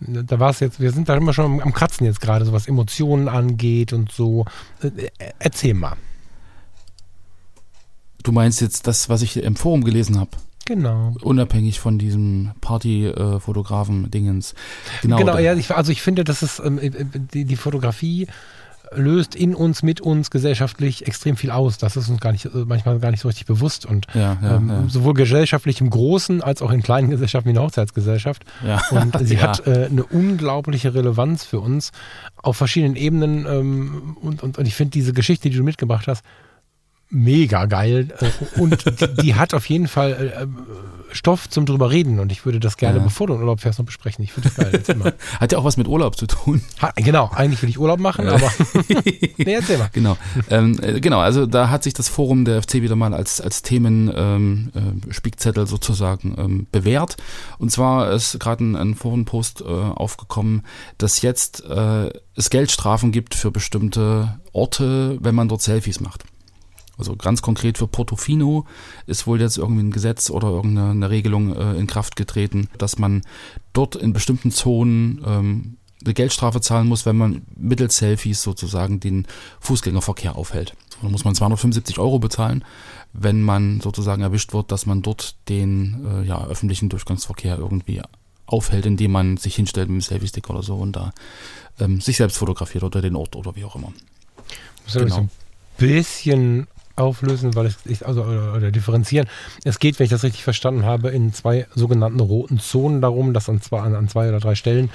[0.00, 2.52] äh, da war es jetzt, wir sind da immer schon am Kratzen jetzt gerade, so
[2.52, 4.44] was Emotionen angeht und so.
[4.82, 5.96] Äh, erzähl mal.
[8.22, 10.30] Du meinst jetzt das, was ich im Forum gelesen habe?
[10.64, 11.14] Genau.
[11.22, 14.54] Unabhängig von diesem Partyfotografen-Dingens.
[15.00, 18.26] Genau, genau ja, ich, also ich finde, dass es ähm, äh, die, die Fotografie
[18.94, 21.78] löst in uns, mit uns gesellschaftlich extrem viel aus.
[21.78, 23.86] Das ist uns gar nicht, äh, manchmal gar nicht so richtig bewusst.
[23.86, 24.84] Und ja, ja, ähm, ja.
[24.88, 28.44] sowohl gesellschaftlich im Großen als auch in kleinen Gesellschaften wie eine Hochzeitsgesellschaft.
[28.90, 31.92] Und sie hat äh, eine unglaubliche Relevanz für uns
[32.36, 33.46] auf verschiedenen Ebenen.
[33.46, 36.24] Ähm, und, und, und ich finde diese Geschichte, die du mitgebracht hast,
[37.08, 38.84] mega geil äh, und
[39.22, 40.46] die, hat auf jeden Fall äh,
[41.14, 43.04] Stoff zum drüber reden und ich würde das gerne, ja.
[43.04, 44.24] bevor du in Urlaub fährst, noch besprechen.
[44.24, 45.14] Ich finde das geil.
[45.40, 46.62] Hat ja auch was mit Urlaub zu tun.
[46.82, 48.50] Ha, genau, eigentlich will ich Urlaub machen, aber
[49.36, 49.88] nee, erzähl mal.
[49.92, 50.16] Genau,
[50.50, 53.62] ähm, äh, genau, also da hat sich das Forum der FC wieder mal als, als
[53.62, 57.16] Themen ähm, äh, Spickzettel sozusagen ähm, bewährt.
[57.58, 60.62] Und zwar ist gerade ein, ein Forenpost äh, aufgekommen,
[60.98, 66.24] dass jetzt äh, es Geldstrafen gibt für bestimmte Orte, wenn man dort Selfies macht.
[66.98, 68.64] Also ganz konkret für Portofino
[69.06, 73.22] ist wohl jetzt irgendwie ein Gesetz oder irgendeine Regelung äh, in Kraft getreten, dass man
[73.72, 79.26] dort in bestimmten Zonen ähm, eine Geldstrafe zahlen muss, wenn man mittels Selfies sozusagen den
[79.60, 80.74] Fußgängerverkehr aufhält.
[80.90, 82.64] So, dann muss man 275 Euro bezahlen,
[83.12, 88.02] wenn man sozusagen erwischt wird, dass man dort den äh, ja, öffentlichen Durchgangsverkehr irgendwie
[88.46, 91.12] aufhält, indem man sich hinstellt mit dem Selfie-Stick oder so und da
[91.80, 93.92] ähm, sich selbst fotografiert oder den Ort oder wie auch immer.
[94.84, 95.16] Muss genau.
[95.16, 95.30] ein
[95.78, 99.28] bisschen auflösen, weil es also oder, differenzieren.
[99.64, 103.48] Es geht, wenn ich das richtig verstanden habe, in zwei sogenannten roten Zonen darum, dass
[103.48, 104.90] an zwei, an zwei oder drei Stellen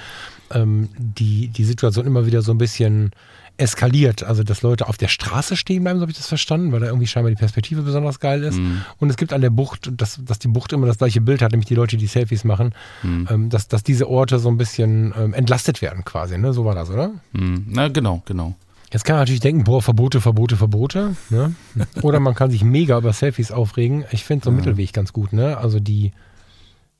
[0.52, 3.12] ähm, die, die Situation immer wieder so ein bisschen
[3.56, 4.22] eskaliert.
[4.22, 6.86] Also, dass Leute auf der Straße stehen bleiben, so habe ich das verstanden, weil da
[6.86, 8.58] irgendwie scheinbar die Perspektive besonders geil ist.
[8.58, 8.82] Mhm.
[8.98, 11.52] Und es gibt an der Bucht, dass, dass die Bucht immer das gleiche Bild hat,
[11.52, 13.28] nämlich die Leute, die Selfies machen, mhm.
[13.30, 16.38] ähm, dass, dass diese Orte so ein bisschen ähm, entlastet werden quasi.
[16.38, 16.52] Ne?
[16.52, 17.12] So war das, oder?
[17.32, 17.66] Mhm.
[17.68, 18.54] Na, genau, genau.
[18.92, 21.16] Jetzt kann man natürlich denken, boah, Verbote, Verbote, Verbote.
[21.30, 21.54] Ne?
[22.02, 24.04] Oder man kann sich mega über Selfies aufregen.
[24.10, 24.66] Ich finde so einen ja.
[24.66, 25.32] Mittelweg ganz gut.
[25.32, 25.56] Ne?
[25.56, 26.12] Also die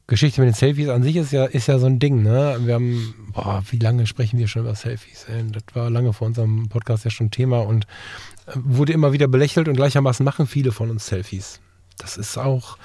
[0.06, 2.22] Geschichte mit den Selfies an sich ist ja, ist ja so ein Ding.
[2.22, 2.58] Ne?
[2.64, 5.26] Wir haben, boah, wie lange sprechen wir schon über Selfies?
[5.28, 5.44] Ey?
[5.52, 7.86] Das war lange vor unserem Podcast ja schon Thema und
[8.46, 11.60] äh, wurde immer wieder belächelt und gleichermaßen machen viele von uns Selfies.
[11.98, 12.78] Das ist auch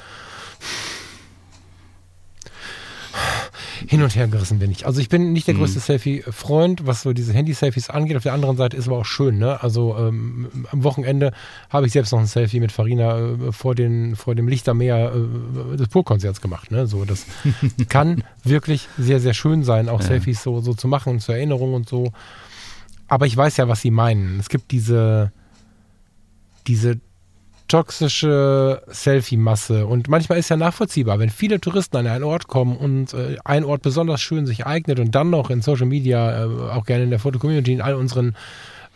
[3.87, 4.85] hin und her gerissen bin ich.
[4.85, 5.59] Also ich bin nicht der mhm.
[5.59, 5.83] größte mhm.
[5.83, 8.17] Selfie-Freund, was so diese Handy-Selfies angeht.
[8.17, 9.37] Auf der anderen Seite ist aber auch schön.
[9.37, 9.61] Ne?
[9.63, 11.31] Also ähm, am Wochenende
[11.69, 15.77] habe ich selbst noch ein Selfie mit Farina äh, vor, den, vor dem Lichtermeer äh,
[15.77, 16.69] des Purkonzerts gemacht.
[16.69, 16.85] Ne?
[16.85, 17.25] So, das
[17.89, 20.07] kann wirklich sehr, sehr schön sein, auch ja.
[20.07, 22.11] Selfies so, so zu machen und zur Erinnerung und so.
[23.07, 24.39] Aber ich weiß ja, was sie meinen.
[24.39, 25.31] Es gibt diese,
[26.67, 26.99] diese
[27.67, 29.85] toxische Selfie-Masse.
[29.85, 33.63] Und manchmal ist ja nachvollziehbar, wenn viele Touristen an einen Ort kommen und äh, ein
[33.63, 37.09] Ort besonders schön sich eignet und dann noch in Social Media, äh, auch gerne in
[37.09, 38.29] der Foto-Community, in all unseren,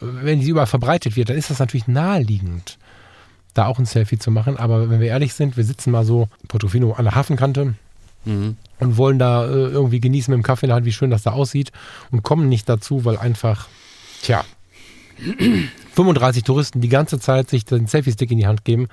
[0.01, 2.77] äh, wenn die überall verbreitet wird, dann ist das natürlich naheliegend,
[3.53, 4.57] da auch ein Selfie zu machen.
[4.57, 7.75] Aber wenn wir ehrlich sind, wir sitzen mal so Portofino an der Hafenkante.
[8.23, 8.55] Mhm.
[8.79, 11.23] Und wollen da äh, irgendwie genießen mit dem Kaffee in der Hand, wie schön das
[11.23, 11.71] da aussieht
[12.11, 13.67] und kommen nicht dazu, weil einfach,
[14.21, 14.43] tja,
[15.93, 18.87] 35 Touristen die ganze Zeit sich den Selfie-Stick in die Hand geben,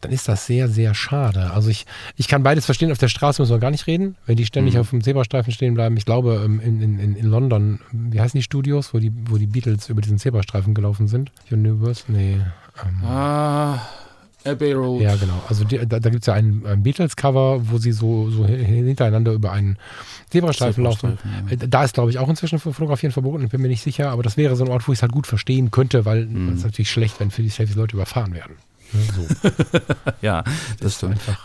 [0.00, 1.50] dann ist das sehr, sehr schade.
[1.52, 2.92] Also ich, ich kann beides verstehen.
[2.92, 4.80] Auf der Straße müssen wir gar nicht reden, wenn die ständig mhm.
[4.80, 5.96] auf dem Zebrastreifen stehen bleiben.
[5.96, 9.46] Ich glaube, ähm, in, in, in London, wie heißen die Studios, wo die, wo die
[9.46, 11.32] Beatles über diesen Zebrastreifen gelaufen sind?
[11.50, 12.04] Universe?
[12.08, 12.40] Nee.
[12.84, 13.04] Ähm.
[13.04, 13.80] Ah.
[14.46, 15.02] Abbey Road.
[15.02, 15.42] Ja, genau.
[15.48, 19.32] Also die, da, da gibt es ja ein, ein Beatles-Cover, wo sie so, so hintereinander
[19.32, 19.78] über einen
[20.30, 21.18] Zebrastreifen laufen.
[21.48, 21.52] Ja.
[21.52, 24.22] Äh, da ist, glaube ich, auch inzwischen Fotografieren verboten, ich bin mir nicht sicher, aber
[24.22, 26.50] das wäre so ein Ort, wo ich es halt gut verstehen könnte, weil mhm.
[26.50, 28.56] es ist natürlich schlecht, wenn für die Selfies Leute überfahren werden.
[28.92, 29.50] So.
[30.22, 30.44] ja,
[30.80, 31.14] das stimmt.
[31.14, 31.38] Einfach,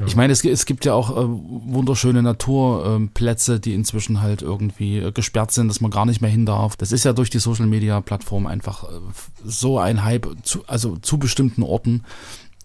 [0.00, 0.06] ja.
[0.06, 4.98] Ich meine, es, es, gibt ja auch äh, wunderschöne Naturplätze, äh, die inzwischen halt irgendwie
[4.98, 6.76] äh, gesperrt sind, dass man gar nicht mehr hin darf.
[6.76, 8.86] Das ist ja durch die Social Media Plattform einfach äh,
[9.44, 12.04] so ein Hype, zu, also zu bestimmten Orten,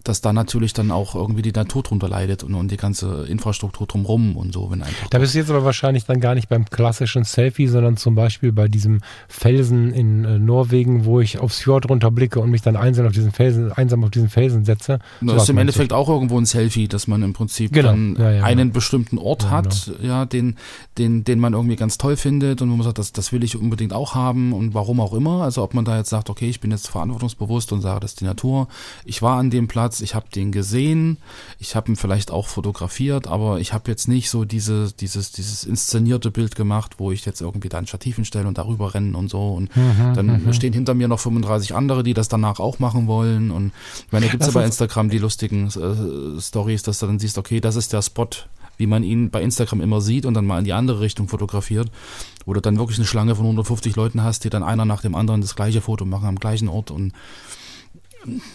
[0.04, 3.88] dass da natürlich dann auch irgendwie die Natur drunter leidet und, und die ganze Infrastruktur
[3.88, 4.70] drumherum und so.
[4.70, 7.96] Wenn einfach da bist du jetzt aber wahrscheinlich dann gar nicht beim klassischen Selfie, sondern
[7.96, 12.62] zum Beispiel bei diesem Felsen in äh, Norwegen, wo ich aufs Fjord runterblicke und mich
[12.62, 15.00] dann einsam auf diesen Felsen, einsam auf diesen Felsen setze.
[15.22, 15.98] Das so ist im Endeffekt ich.
[15.98, 17.90] auch irgendwo ein Selfie, dass man im Prinzip genau.
[17.90, 18.74] dann ja, ja, einen ja.
[18.74, 20.08] bestimmten Ort hat, genau.
[20.08, 20.58] ja, den,
[20.98, 23.56] den, den man irgendwie ganz toll findet und wo man sagt, das, das will ich
[23.56, 25.44] unbedingt auch haben und warum auch immer.
[25.44, 28.22] Also ob man da jetzt sagt, okay, ich bin jetzt verantwortungsbewusst und sage, das ist
[28.22, 28.68] die Natur,
[29.06, 31.18] ich war an dem Platz, Platz, ich habe den gesehen,
[31.60, 35.64] ich habe ihn vielleicht auch fotografiert, aber ich habe jetzt nicht so diese, dieses, dieses
[35.64, 39.30] inszenierte Bild gemacht, wo ich jetzt irgendwie da ein Stativ hinstelle und darüber rennen und
[39.30, 39.54] so.
[39.54, 40.54] Und mhm, dann mhm.
[40.54, 43.52] stehen hinter mir noch 35 andere, die das danach auch machen wollen.
[43.52, 43.72] Und
[44.06, 47.20] ich meine, da gibt es ja bei Instagram die lustigen äh, Stories, dass du dann
[47.20, 48.30] siehst, okay, das ist der Spot,
[48.78, 51.92] wie man ihn bei Instagram immer sieht und dann mal in die andere Richtung fotografiert,
[52.46, 55.14] wo du dann wirklich eine Schlange von 150 Leuten hast, die dann einer nach dem
[55.14, 57.14] anderen das gleiche Foto machen am gleichen Ort und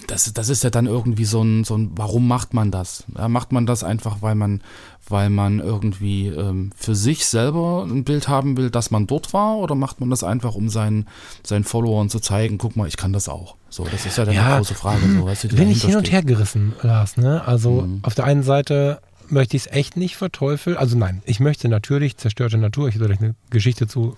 [0.06, 3.04] das, das ist ja dann irgendwie so ein, so ein, warum macht man das?
[3.16, 4.62] Ja, macht man das einfach, weil man,
[5.08, 9.58] weil man irgendwie ähm, für sich selber ein Bild haben will, dass man dort war,
[9.58, 11.06] oder macht man das einfach, um seinen,
[11.42, 13.56] seinen Followern zu zeigen, guck mal, ich kann das auch.
[13.70, 15.00] So, das ist ja dann ja, eine große Frage.
[15.06, 17.46] So, weißt du, bin ich hin und her gerissen, Lars, ne?
[17.46, 18.00] Also mhm.
[18.02, 20.76] auf der einen Seite möchte ich es echt nicht verteufeln.
[20.76, 24.16] Also nein, ich möchte natürlich zerstörte Natur, ich gleich eine Geschichte zu,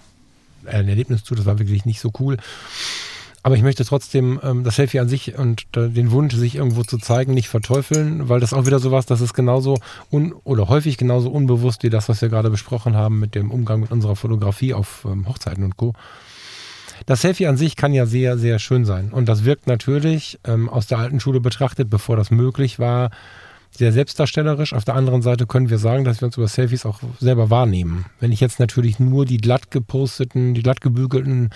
[0.65, 2.37] äh, ein Erlebnis zu, das war wirklich nicht so cool.
[3.43, 6.83] Aber ich möchte trotzdem ähm, das Selfie an sich und äh, den Wunsch, sich irgendwo
[6.83, 9.79] zu zeigen, nicht verteufeln, weil das auch wieder sowas, das ist genauso
[10.11, 13.81] un oder häufig genauso unbewusst wie das, was wir gerade besprochen haben mit dem Umgang
[13.81, 15.95] mit unserer Fotografie auf ähm, Hochzeiten und Co.
[17.07, 19.11] Das Selfie an sich kann ja sehr, sehr schön sein.
[19.11, 23.11] Und das wirkt natürlich ähm, aus der alten Schule betrachtet, bevor das möglich war,
[23.77, 24.73] sehr selbstdarstellerisch.
[24.73, 28.07] Auf der anderen Seite können wir sagen, dass wir uns über Selfies auch selber wahrnehmen.
[28.19, 31.51] Wenn ich jetzt natürlich nur die glatt geposteten, die glatt gebügelten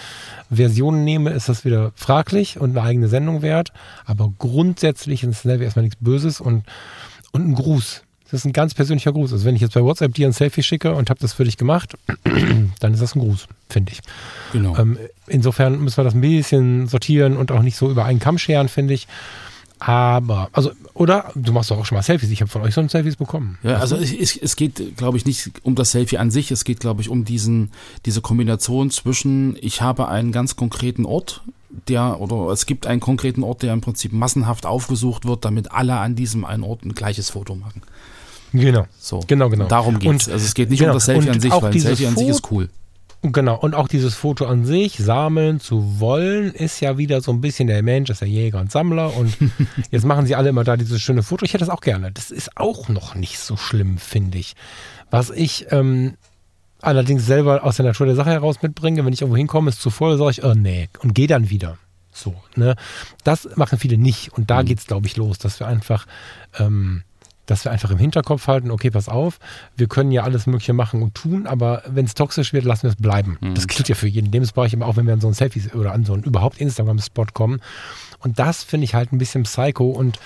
[0.51, 3.73] Versionen nehme, ist das wieder fraglich und eine eigene Sendung wert.
[4.05, 6.65] Aber grundsätzlich ist ein Selfie erstmal nichts Böses und,
[7.33, 8.03] und ein Gruß.
[8.31, 9.33] Das ist ein ganz persönlicher Gruß.
[9.33, 11.57] Also wenn ich jetzt bei WhatsApp dir ein Selfie schicke und habe das für dich
[11.57, 11.95] gemacht,
[12.81, 14.01] dann ist das ein Gruß, finde ich.
[14.53, 14.77] Genau.
[14.77, 18.39] Ähm, insofern müssen wir das ein bisschen sortieren und auch nicht so über einen Kamm
[18.39, 19.07] scheren, finde ich.
[19.81, 22.31] Aber, also, oder du machst doch auch schon mal Selfies.
[22.31, 23.59] Ich habe von euch so ein Selfies bekommen.
[23.63, 26.51] Ja, also es, es geht, glaube ich, nicht um das Selfie an sich.
[26.51, 27.71] Es geht, glaube ich, um diesen,
[28.07, 31.43] diese Kombination zwischen, ich habe einen ganz konkreten Ort,
[31.89, 35.97] der, oder es gibt einen konkreten Ort, der im Prinzip massenhaft aufgesucht wird, damit alle
[35.97, 37.83] an diesem einen Ort ein gleiches Foto machen.
[38.53, 38.87] Genau.
[39.01, 39.21] So.
[39.27, 39.67] Genau, genau.
[39.67, 40.29] Darum geht es.
[40.29, 40.93] Also es geht nicht genau.
[40.93, 42.69] um das Selfie und an sich, weil ein Selfie an sich ist cool.
[43.33, 47.41] Genau, und auch dieses Foto an sich sammeln zu wollen, ist ja wieder so ein
[47.41, 49.35] bisschen der Mensch, ist der Jäger und Sammler und
[49.91, 51.43] jetzt machen sie alle immer da dieses schöne Foto.
[51.47, 52.13] Ich hätte das auch gerne.
[52.13, 54.57] Das ist auch noch nicht so schlimm, finde ich.
[55.11, 56.19] Was ich ähm,
[56.83, 59.89] allerdings selber aus der Natur der Sache heraus mitbringe, wenn ich irgendwo hinkomme, ist zu
[59.89, 61.79] voll, sage ich, oh nee, und gehe dann wieder.
[62.13, 62.77] So, ne?
[63.25, 64.35] Das machen viele nicht.
[64.35, 64.67] Und da mhm.
[64.67, 66.05] geht es, glaube ich, los, dass wir einfach
[66.59, 67.05] ähm,
[67.47, 69.39] dass wir einfach im Hinterkopf halten, okay, pass auf,
[69.77, 72.91] wir können ja alles Mögliche machen und tun, aber wenn es toxisch wird, lassen wir
[72.91, 73.39] es bleiben.
[73.41, 73.55] Mhm.
[73.55, 75.93] Das gilt ja für jeden Lebensbereich, aber auch wenn wir an so ein Selfie oder
[75.93, 77.61] an so einen überhaupt Instagram-Spot kommen.
[78.21, 80.19] Und das finde ich halt ein bisschen psycho und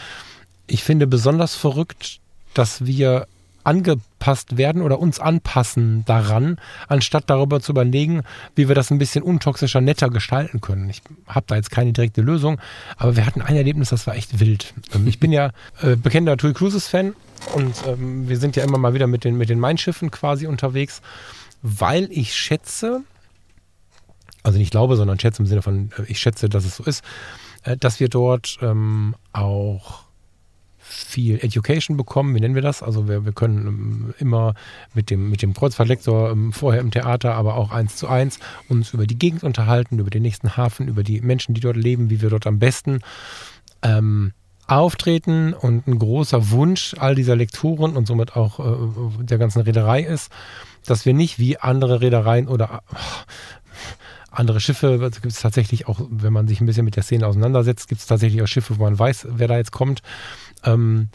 [0.66, 2.20] ich finde besonders verrückt,
[2.54, 3.26] dass wir
[3.68, 8.22] angepasst werden oder uns anpassen daran, anstatt darüber zu überlegen,
[8.54, 10.88] wie wir das ein bisschen untoxischer, netter gestalten können.
[10.88, 12.58] Ich habe da jetzt keine direkte Lösung,
[12.96, 14.72] aber wir hatten ein Erlebnis, das war echt wild.
[14.94, 15.50] Ähm, ich bin ja
[15.82, 17.14] äh, bekennender TUI Cruises Fan
[17.54, 21.02] und ähm, wir sind ja immer mal wieder mit den, mit den Main-Schiffen quasi unterwegs,
[21.60, 23.02] weil ich schätze,
[24.42, 27.04] also nicht glaube, sondern schätze im Sinne von, äh, ich schätze, dass es so ist,
[27.64, 30.07] äh, dass wir dort ähm, auch
[31.04, 32.82] viel Education bekommen, wie nennen wir das?
[32.82, 34.54] Also wir, wir können ähm, immer
[34.94, 38.92] mit dem, mit dem Kreuzfahrtlektor ähm, vorher im Theater, aber auch eins zu eins uns
[38.94, 42.20] über die Gegend unterhalten, über den nächsten Hafen, über die Menschen, die dort leben, wie
[42.20, 43.00] wir dort am besten
[43.82, 44.32] ähm,
[44.66, 50.02] auftreten und ein großer Wunsch all dieser Lektoren und somit auch äh, der ganzen Reederei
[50.02, 50.30] ist,
[50.84, 52.96] dass wir nicht wie andere Reedereien oder äh,
[54.30, 57.26] andere Schiffe, also gibt es tatsächlich auch, wenn man sich ein bisschen mit der Szene
[57.26, 60.02] auseinandersetzt, gibt es tatsächlich auch Schiffe, wo man weiß, wer da jetzt kommt,
[60.64, 61.08] ähm,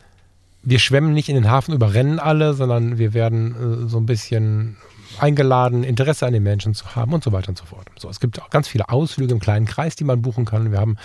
[0.64, 4.78] wir schwemmen nicht in den Hafen, überrennen alle, sondern wir werden äh, so ein bisschen
[5.20, 7.88] eingeladen, Interesse an den Menschen zu haben und so weiter und so fort.
[7.98, 10.72] So, es gibt auch ganz viele Ausflüge im kleinen Kreis, die man buchen kann.
[10.72, 10.98] Wir haben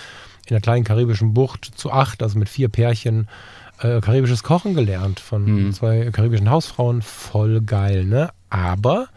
[0.46, 3.28] in der kleinen karibischen Bucht zu acht, also mit vier Pärchen,
[3.80, 5.72] äh, karibisches Kochen gelernt von mhm.
[5.72, 7.02] zwei karibischen Hausfrauen.
[7.02, 8.30] Voll geil, ne?
[8.48, 9.08] Aber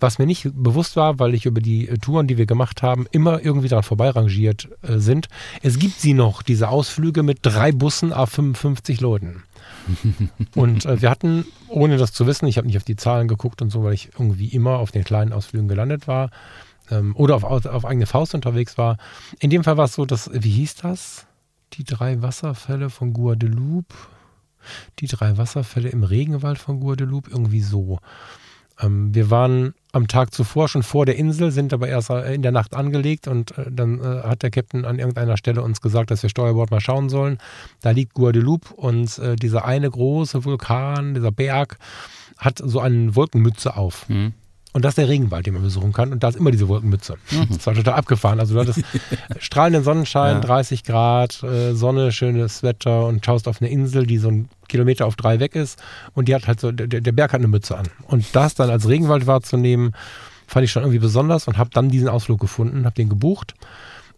[0.00, 3.42] was mir nicht bewusst war, weil ich über die Touren, die wir gemacht haben, immer
[3.42, 5.28] irgendwie daran vorbeirangiert äh, sind.
[5.62, 9.42] Es gibt sie noch, diese Ausflüge mit drei Bussen a 55 Leuten.
[10.54, 13.62] und äh, wir hatten, ohne das zu wissen, ich habe nicht auf die Zahlen geguckt
[13.62, 16.30] und so, weil ich irgendwie immer auf den kleinen Ausflügen gelandet war
[16.90, 18.98] ähm, oder auf, auf eigene Faust unterwegs war.
[19.38, 21.26] In dem Fall war es so, dass, wie hieß das?
[21.74, 23.94] Die drei Wasserfälle von Guadeloupe.
[24.98, 28.00] Die drei Wasserfälle im Regenwald von Guadeloupe, irgendwie so.
[28.80, 32.42] Ähm, wir waren am Tag zuvor schon vor der Insel, sind aber erst äh, in
[32.42, 36.10] der Nacht angelegt und äh, dann äh, hat der Captain an irgendeiner Stelle uns gesagt,
[36.10, 37.38] dass wir Steuerbord mal schauen sollen.
[37.80, 41.78] Da liegt Guadeloupe und dieser eine große Vulkan, dieser Berg,
[42.36, 44.08] hat so eine Wolkenmütze auf.
[44.08, 44.34] Mhm.
[44.76, 46.12] Und das ist der Regenwald, den man besuchen kann.
[46.12, 47.14] Und da ist immer diese Wolkenmütze.
[47.30, 47.46] Mhm.
[47.48, 48.40] Das war total abgefahren.
[48.40, 48.82] Also du hattest
[49.38, 50.40] strahlenden Sonnenschein, ja.
[50.40, 55.06] 30 Grad, äh, Sonne, schönes Wetter und schaust auf eine Insel, die so ein Kilometer
[55.06, 55.82] auf drei weg ist.
[56.12, 57.86] Und die hat halt so, der, der Berg hat eine Mütze an.
[58.02, 59.92] Und das dann als Regenwald wahrzunehmen,
[60.46, 63.54] fand ich schon irgendwie besonders und habe dann diesen Ausflug gefunden, habe den gebucht.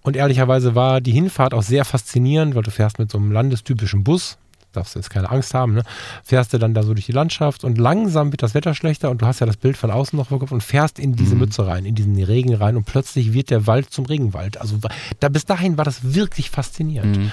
[0.02, 4.02] Und ehrlicherweise war die Hinfahrt auch sehr faszinierend, weil du fährst mit so einem landestypischen
[4.02, 4.38] Bus,
[4.72, 5.82] darfst du jetzt keine Angst haben, ne?
[6.22, 9.22] fährst du dann da so durch die Landschaft und langsam wird das Wetter schlechter und
[9.22, 11.40] du hast ja das Bild von außen noch vor Kopf und fährst in diese mhm.
[11.40, 14.60] Mütze rein, in diesen Regen rein und plötzlich wird der Wald zum Regenwald.
[14.60, 14.78] Also
[15.20, 17.18] da, bis dahin war das wirklich faszinierend.
[17.18, 17.32] Mhm.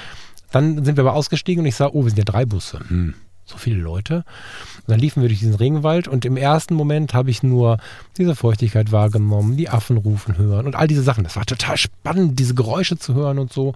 [0.52, 2.80] Dann sind wir aber ausgestiegen und ich sah, oh, wir sind ja drei Busse.
[2.88, 3.13] Hm,
[3.45, 4.24] so viele Leute.
[4.78, 7.78] Und dann liefen wir durch diesen Regenwald und im ersten Moment habe ich nur
[8.17, 11.23] diese Feuchtigkeit wahrgenommen, die Affen rufen hören und all diese Sachen.
[11.23, 13.75] Das war total spannend, diese Geräusche zu hören und so.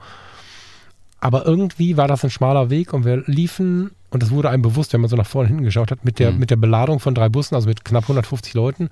[1.21, 4.93] Aber irgendwie war das ein schmaler Weg und wir liefen, und das wurde einem bewusst,
[4.93, 6.39] wenn man so nach vorne hinten geschaut hat, mit der, mhm.
[6.39, 8.89] mit der Beladung von drei Bussen, also mit knapp 150 Leuten,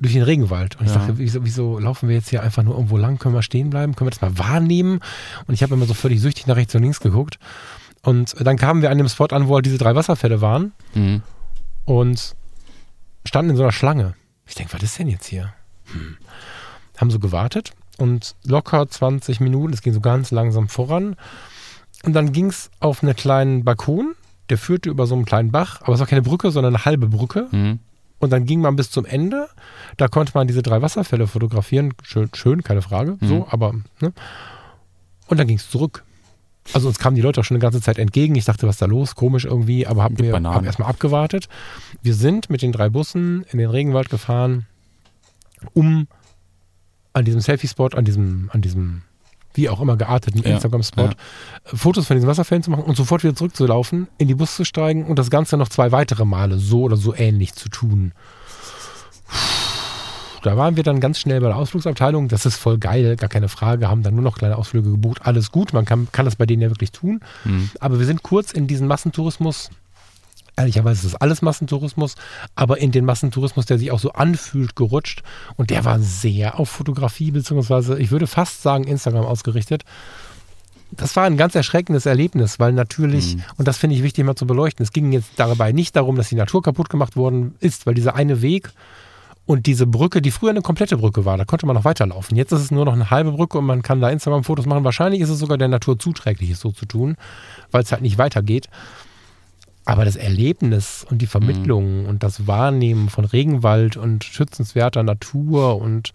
[0.00, 0.76] durch den Regenwald.
[0.80, 0.98] Und ich Ja.
[0.98, 3.18] dachte, wieso, wieso laufen wir jetzt hier einfach nur irgendwo lang?
[3.18, 3.94] Können wir stehen bleiben?
[3.94, 5.00] Können wir das mal wahrnehmen?
[5.46, 7.38] Und ich habe immer so völlig süchtig nach rechts und links geguckt.
[8.02, 11.22] Und dann kamen wir an dem Spot an, wo halt diese drei Wasserfälle waren Mhm.
[11.84, 12.34] und
[13.26, 14.14] standen in so einer Schlange.
[14.46, 15.52] Ich denke, was ist denn jetzt hier?
[15.92, 16.16] Hm.
[16.96, 21.16] Haben so gewartet und locker 20 Minuten, es ging so ganz langsam voran.
[22.04, 24.14] Und dann ging es auf einen kleinen Balkon,
[24.48, 27.08] der führte über so einen kleinen Bach, aber es war keine Brücke, sondern eine halbe
[27.08, 27.48] Brücke.
[27.50, 27.78] Mhm.
[28.18, 29.48] Und dann ging man bis zum Ende.
[29.96, 31.94] Da konnte man diese drei Wasserfälle fotografieren.
[32.02, 33.16] Schön, schön keine Frage.
[33.20, 33.26] Mhm.
[33.26, 33.72] So, aber.
[34.00, 34.12] Ne?
[35.26, 36.04] Und dann ging es zurück.
[36.74, 38.34] Also uns kamen die Leute auch schon eine ganze Zeit entgegen.
[38.34, 39.14] Ich dachte, was ist da los?
[39.14, 41.48] Komisch irgendwie, aber hab mir hab erstmal abgewartet.
[42.02, 44.66] Wir sind mit den drei Bussen in den Regenwald gefahren,
[45.72, 46.06] um
[47.12, 49.02] an diesem Selfie-Spot, an diesem, an diesem
[49.54, 51.10] wie auch immer gearteten Ja, Instagram-Spot, ja.
[51.64, 55.06] Fotos von diesen Wasserfällen zu machen und sofort wieder zurückzulaufen, in die Bus zu steigen
[55.06, 58.12] und das Ganze noch zwei weitere Male so oder so ähnlich zu tun.
[60.42, 62.28] Da waren wir dann ganz schnell bei der Ausflugsabteilung.
[62.28, 63.88] Das ist voll geil, gar keine Frage.
[63.88, 65.20] Haben dann nur noch kleine Ausflüge gebucht.
[65.24, 67.20] Alles gut, man kann, kann das bei denen ja wirklich tun.
[67.44, 67.70] Mhm.
[67.78, 69.70] Aber wir sind kurz in diesen Massentourismus.
[70.60, 72.14] Ehrlicherweise ist es alles Massentourismus,
[72.54, 75.22] aber in den Massentourismus, der sich auch so anfühlt, gerutscht.
[75.56, 79.84] Und der war sehr auf Fotografie, beziehungsweise ich würde fast sagen Instagram ausgerichtet.
[80.92, 83.42] Das war ein ganz erschreckendes Erlebnis, weil natürlich, Mhm.
[83.58, 86.28] und das finde ich wichtig mal zu beleuchten, es ging jetzt dabei nicht darum, dass
[86.28, 88.72] die Natur kaputt gemacht worden ist, weil dieser eine Weg
[89.46, 92.36] und diese Brücke, die früher eine komplette Brücke war, da konnte man noch weiterlaufen.
[92.36, 94.82] Jetzt ist es nur noch eine halbe Brücke und man kann da Instagram-Fotos machen.
[94.84, 97.16] Wahrscheinlich ist es sogar der Natur zuträglich, es so zu tun,
[97.70, 98.68] weil es halt nicht weitergeht.
[99.90, 106.12] Aber das Erlebnis und die Vermittlung und das Wahrnehmen von Regenwald und schützenswerter Natur und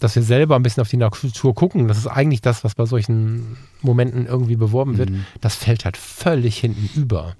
[0.00, 2.84] dass wir selber ein bisschen auf die Natur gucken, das ist eigentlich das, was bei
[2.84, 5.24] solchen Momenten irgendwie beworben wird, Mhm.
[5.40, 7.34] das fällt halt völlig hinten über.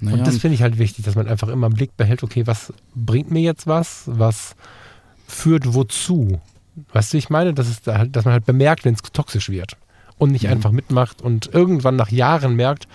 [0.00, 2.46] Naja, Und das finde ich halt wichtig, dass man einfach immer im Blick behält, okay,
[2.46, 4.54] was bringt mir jetzt was, was
[5.26, 6.40] führt wozu?
[6.92, 9.02] Weißt du, wie ich meine, dass, es da halt, dass man halt bemerkt, wenn es
[9.02, 9.76] toxisch wird
[10.18, 10.50] und nicht Mhm.
[10.52, 12.86] einfach mitmacht und irgendwann nach Jahren merkt,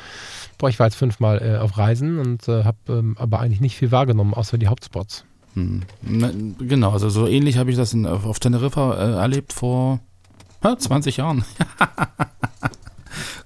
[0.64, 3.76] boah, ich war jetzt fünfmal äh, auf Reisen und äh, habe ähm, aber eigentlich nicht
[3.76, 5.26] viel wahrgenommen, außer die Hauptspots.
[5.56, 5.82] Hm.
[6.02, 10.00] Na, Genau, also so ähnlich habe ich das in, auf auf Teneriffa äh, erlebt vor
[10.64, 11.44] ha, 20 Jahren.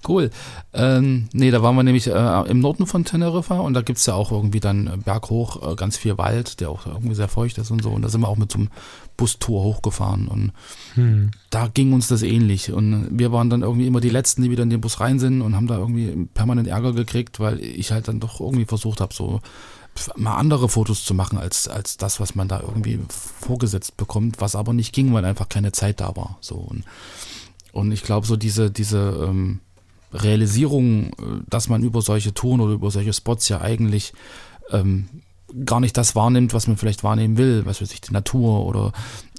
[0.07, 0.29] cool.
[0.73, 4.05] Ähm, nee, da waren wir nämlich äh, im Norden von Teneriffa und da gibt es
[4.05, 7.57] ja auch irgendwie dann äh, berghoch äh, ganz viel Wald, der auch irgendwie sehr feucht
[7.57, 7.91] ist und so.
[7.91, 8.69] Und da sind wir auch mit so einem
[9.17, 10.51] Bustour hochgefahren und
[10.93, 11.31] Hm.
[11.49, 12.71] da ging uns das ähnlich.
[12.71, 15.41] Und wir waren dann irgendwie immer die Letzten, die wieder in den Bus rein sind
[15.41, 19.13] und haben da irgendwie permanent Ärger gekriegt, weil ich halt dann doch irgendwie versucht habe,
[19.13, 19.41] so
[20.15, 24.55] mal andere Fotos zu machen als, als das, was man da irgendwie vorgesetzt bekommt, was
[24.55, 26.37] aber nicht ging, weil einfach keine Zeit da war.
[26.41, 26.83] So und,
[27.71, 29.59] und ich glaube, so diese, diese ähm,
[30.13, 34.13] Realisierung, äh, dass man über solche Touren oder über solche Spots ja eigentlich
[34.71, 35.07] ähm,
[35.65, 38.91] gar nicht das wahrnimmt, was man vielleicht wahrnehmen will, was weiß ich, die Natur oder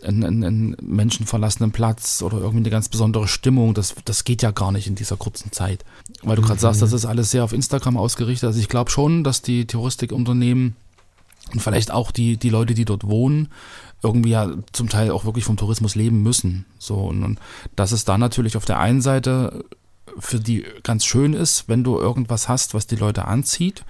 [0.03, 4.51] einen, einen, einen menschenverlassenen Platz oder irgendwie eine ganz besondere Stimmung, das, das geht ja
[4.51, 5.85] gar nicht in dieser kurzen Zeit.
[6.23, 8.47] Weil du gerade sagst, das ist alles sehr auf Instagram ausgerichtet.
[8.47, 10.77] Also ich glaube schon, dass die Touristikunternehmen
[11.53, 13.49] und vielleicht auch die, die Leute, die dort wohnen,
[14.03, 16.65] irgendwie ja zum Teil auch wirklich vom Tourismus leben müssen.
[16.79, 17.41] So, und, und
[17.75, 19.65] dass es da natürlich auf der einen Seite
[20.19, 23.85] für die ganz schön ist, wenn du irgendwas hast, was die Leute anzieht.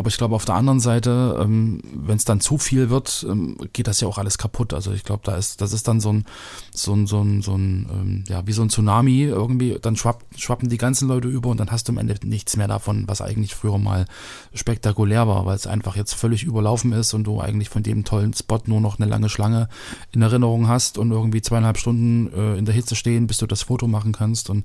[0.00, 3.58] Aber ich glaube, auf der anderen Seite, ähm, wenn es dann zu viel wird, ähm,
[3.74, 4.72] geht das ja auch alles kaputt.
[4.72, 6.24] Also ich glaube, da ist, das ist dann so ein,
[6.72, 10.24] so ein, so ein, so ein ähm, ja, wie so ein Tsunami irgendwie, dann schwapp,
[10.34, 13.20] schwappen die ganzen Leute über und dann hast du am Ende nichts mehr davon, was
[13.20, 14.06] eigentlich früher mal
[14.54, 18.32] spektakulär war, weil es einfach jetzt völlig überlaufen ist und du eigentlich von dem tollen
[18.32, 19.68] Spot nur noch eine lange Schlange
[20.12, 23.64] in Erinnerung hast und irgendwie zweieinhalb Stunden äh, in der Hitze stehen, bis du das
[23.64, 24.64] Foto machen kannst und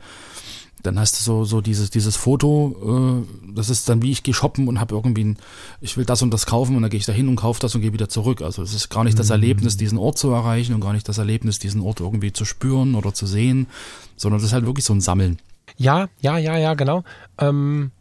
[0.84, 4.34] dann hast du so, so dieses, dieses Foto, äh, das ist dann wie ich gehe
[4.34, 5.38] shoppen und habe irgendwie ein,
[5.82, 7.74] ich will das und das kaufen und dann gehe ich da hin und kaufe das
[7.76, 8.42] und gehe wieder zurück.
[8.42, 11.18] Also es ist gar nicht das Erlebnis, diesen Ort zu erreichen und gar nicht das
[11.18, 13.68] Erlebnis, diesen Ort irgendwie zu spüren oder zu sehen,
[14.16, 15.40] sondern das ist halt wirklich so ein Sammeln.
[15.78, 17.04] Ja, ja, ja, ja, genau.
[17.38, 17.92] Ähm,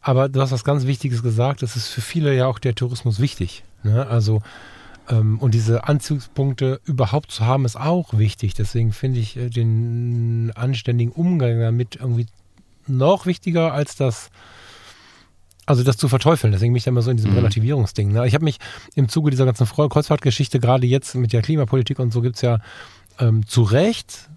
[0.00, 1.62] aber du hast was ganz Wichtiges gesagt.
[1.62, 3.62] Es ist für viele ja auch der Tourismus wichtig.
[3.82, 4.06] Ne?
[4.06, 4.42] Also
[5.40, 8.54] und diese Anzugspunkte überhaupt zu haben, ist auch wichtig.
[8.54, 12.26] Deswegen finde ich äh, den anständigen Umgang damit irgendwie
[12.86, 14.30] noch wichtiger als das,
[15.64, 16.52] also das zu verteufeln.
[16.52, 17.38] Deswegen bin ich da immer so in diesem Mhm.
[17.38, 18.12] Relativierungsding.
[18.12, 18.26] Ne?
[18.26, 18.58] Ich habe mich
[18.94, 22.60] im Zuge dieser ganzen Kreuzfahrtgeschichte, gerade jetzt mit der Klimapolitik und so, gibt es ja
[23.18, 24.28] ähm, zu Recht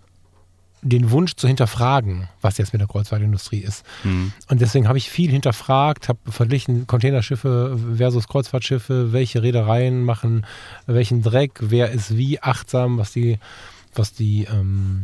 [0.81, 3.85] den Wunsch zu hinterfragen, was jetzt mit der Kreuzfahrtindustrie ist.
[4.47, 10.45] Und deswegen habe ich viel hinterfragt, habe verglichen Containerschiffe versus Kreuzfahrtschiffe, welche Reedereien machen
[10.87, 13.37] welchen Dreck, wer ist wie achtsam, was die,
[13.93, 15.03] was die ähm,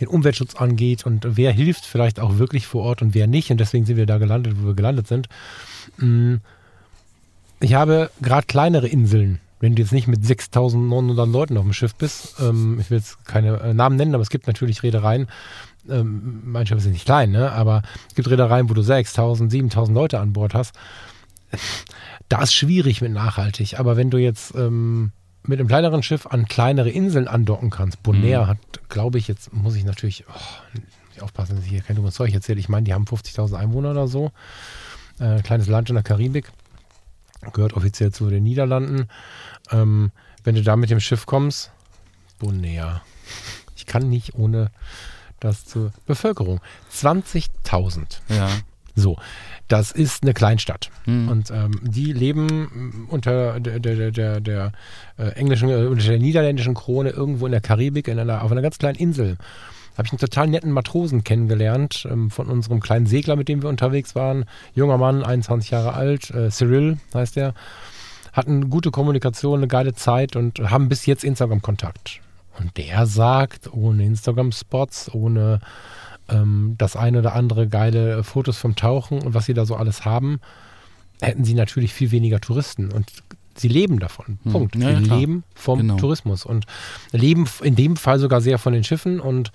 [0.00, 3.50] den Umweltschutz angeht und wer hilft vielleicht auch wirklich vor Ort und wer nicht.
[3.50, 5.28] Und deswegen sind wir da gelandet, wo wir gelandet sind.
[5.98, 6.36] Mm,
[7.60, 11.94] Ich habe gerade kleinere Inseln wenn du jetzt nicht mit 6.900 Leuten auf dem Schiff
[11.94, 15.28] bist, ähm, ich will jetzt keine äh, Namen nennen, aber es gibt natürlich Reedereien,
[15.88, 17.52] ähm, mein Schiff ist nicht klein, ne?
[17.52, 20.74] aber es gibt Reedereien, wo du 6.000, 7.000 Leute an Bord hast.
[22.28, 25.12] Da ist schwierig mit nachhaltig, aber wenn du jetzt ähm,
[25.44, 28.48] mit einem kleineren Schiff an kleinere Inseln andocken kannst, Bonaire mhm.
[28.48, 32.34] hat, glaube ich, jetzt muss ich natürlich oh, aufpassen, dass ich hier kein dummes Zeug
[32.34, 32.58] erzähle.
[32.58, 34.32] Ich meine, die haben 50.000 Einwohner oder so.
[35.20, 36.50] Äh, kleines Land in der Karibik
[37.52, 39.08] gehört offiziell zu den Niederlanden.
[39.70, 40.12] Ähm,
[40.44, 41.72] wenn du da mit dem Schiff kommst,
[42.38, 43.02] Bonaire.
[43.76, 44.70] Ich kann nicht ohne
[45.40, 46.60] das zur Bevölkerung.
[46.92, 48.20] 20.000.
[48.28, 48.48] Ja.
[48.94, 49.16] So,
[49.68, 50.90] das ist eine Kleinstadt.
[51.04, 51.28] Mhm.
[51.28, 54.72] Und ähm, die leben unter der, der, der, der
[55.18, 58.62] äh, englischen, äh, unter der niederländischen Krone irgendwo in der Karibik, in einer, auf einer
[58.62, 59.36] ganz kleinen Insel
[59.96, 63.68] habe ich einen total netten Matrosen kennengelernt ähm, von unserem kleinen Segler, mit dem wir
[63.68, 64.44] unterwegs waren.
[64.74, 67.54] Junger Mann, 21 Jahre alt, äh, Cyril heißt er.
[68.32, 72.20] Hatten gute Kommunikation, eine geile Zeit und haben bis jetzt Instagram-Kontakt.
[72.58, 75.60] Und der sagt, ohne Instagram-Spots, ohne
[76.28, 80.04] ähm, das eine oder andere geile Fotos vom Tauchen und was sie da so alles
[80.04, 80.40] haben,
[81.22, 82.92] hätten sie natürlich viel weniger Touristen.
[82.92, 83.10] Und
[83.54, 84.38] sie leben davon.
[84.42, 84.52] Hm.
[84.52, 84.76] Punkt.
[84.76, 85.96] Ja, sie ja, leben vom genau.
[85.96, 86.66] Tourismus und
[87.12, 89.52] leben in dem Fall sogar sehr von den Schiffen und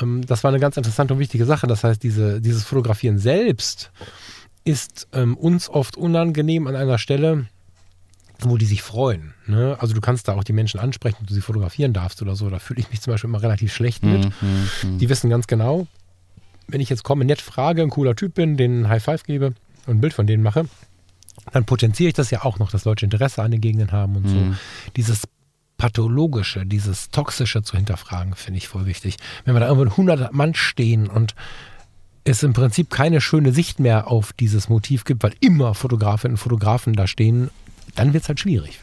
[0.00, 1.66] ähm, das war eine ganz interessante und wichtige Sache.
[1.66, 3.90] Das heißt, diese, dieses Fotografieren selbst
[4.64, 7.46] ist ähm, uns oft unangenehm an einer Stelle,
[8.40, 9.34] wo die sich freuen.
[9.46, 9.76] Ne?
[9.80, 12.48] Also du kannst da auch die Menschen ansprechen, ob du sie fotografieren darfst oder so.
[12.50, 14.24] Da fühle ich mich zum Beispiel immer relativ schlecht mit.
[14.24, 15.86] Mhm, mhm, die wissen ganz genau,
[16.68, 19.54] wenn ich jetzt komme, nett frage, ein cooler Typ bin, den High Five gebe
[19.86, 20.66] und ein Bild von denen mache,
[21.52, 24.24] dann potenziere ich das ja auch noch, dass Leute Interesse an den Gegenden haben und
[24.24, 24.28] mhm.
[24.28, 24.56] so.
[24.96, 25.22] Dieses
[25.80, 29.16] Pathologische, dieses Toxische zu hinterfragen, finde ich voll wichtig.
[29.46, 31.34] Wenn wir da irgendwo 100 Mann stehen und
[32.22, 36.38] es im Prinzip keine schöne Sicht mehr auf dieses Motiv gibt, weil immer Fotografinnen und
[36.38, 37.48] Fotografen da stehen,
[37.94, 38.78] dann wird es halt schwierig.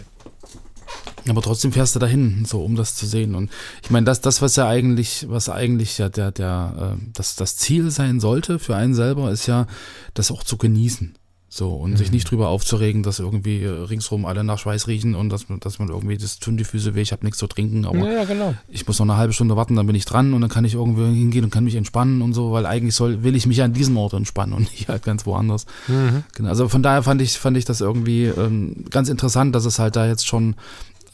[1.30, 3.36] Aber trotzdem fährst du dahin, so um das zu sehen.
[3.36, 3.52] Und
[3.84, 7.58] ich meine, das, das, was ja eigentlich, was eigentlich ja der, der, äh, das, das
[7.58, 9.68] Ziel sein sollte für einen selber, ist ja,
[10.16, 11.16] das auch zu genießen.
[11.50, 11.98] So, und mhm.
[11.98, 15.80] sich nicht drüber aufzuregen, dass irgendwie äh, ringsrum alle nach Schweiß riechen und dass, dass
[15.80, 18.54] man irgendwie, das tun die Füße weh, ich habe nichts zu trinken, aber ja, genau.
[18.68, 20.74] ich muss noch eine halbe Stunde warten, dann bin ich dran und dann kann ich
[20.74, 23.72] irgendwo hingehen und kann mich entspannen und so, weil eigentlich soll, will ich mich an
[23.72, 25.68] diesem Ort entspannen und nicht halt ganz woanders.
[25.88, 26.24] Mhm.
[26.36, 29.80] Genau, also von daher fand ich, fand ich das irgendwie ähm, ganz interessant, dass es
[29.80, 30.56] halt da jetzt schon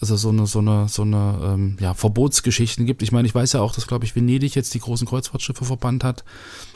[0.02, 3.04] also so eine, so eine, so eine ähm, ja, Verbotsgeschichten gibt.
[3.04, 6.04] Ich meine, ich weiß ja auch, dass, glaube ich, Venedig jetzt die großen Kreuzfahrtschiffe verbannt
[6.04, 6.26] hat.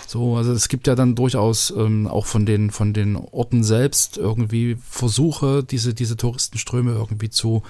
[0.07, 4.17] So, also es gibt ja dann durchaus ähm, auch von den, von den Orten selbst
[4.17, 7.61] irgendwie Versuche, diese, diese Touristenströme irgendwie zu,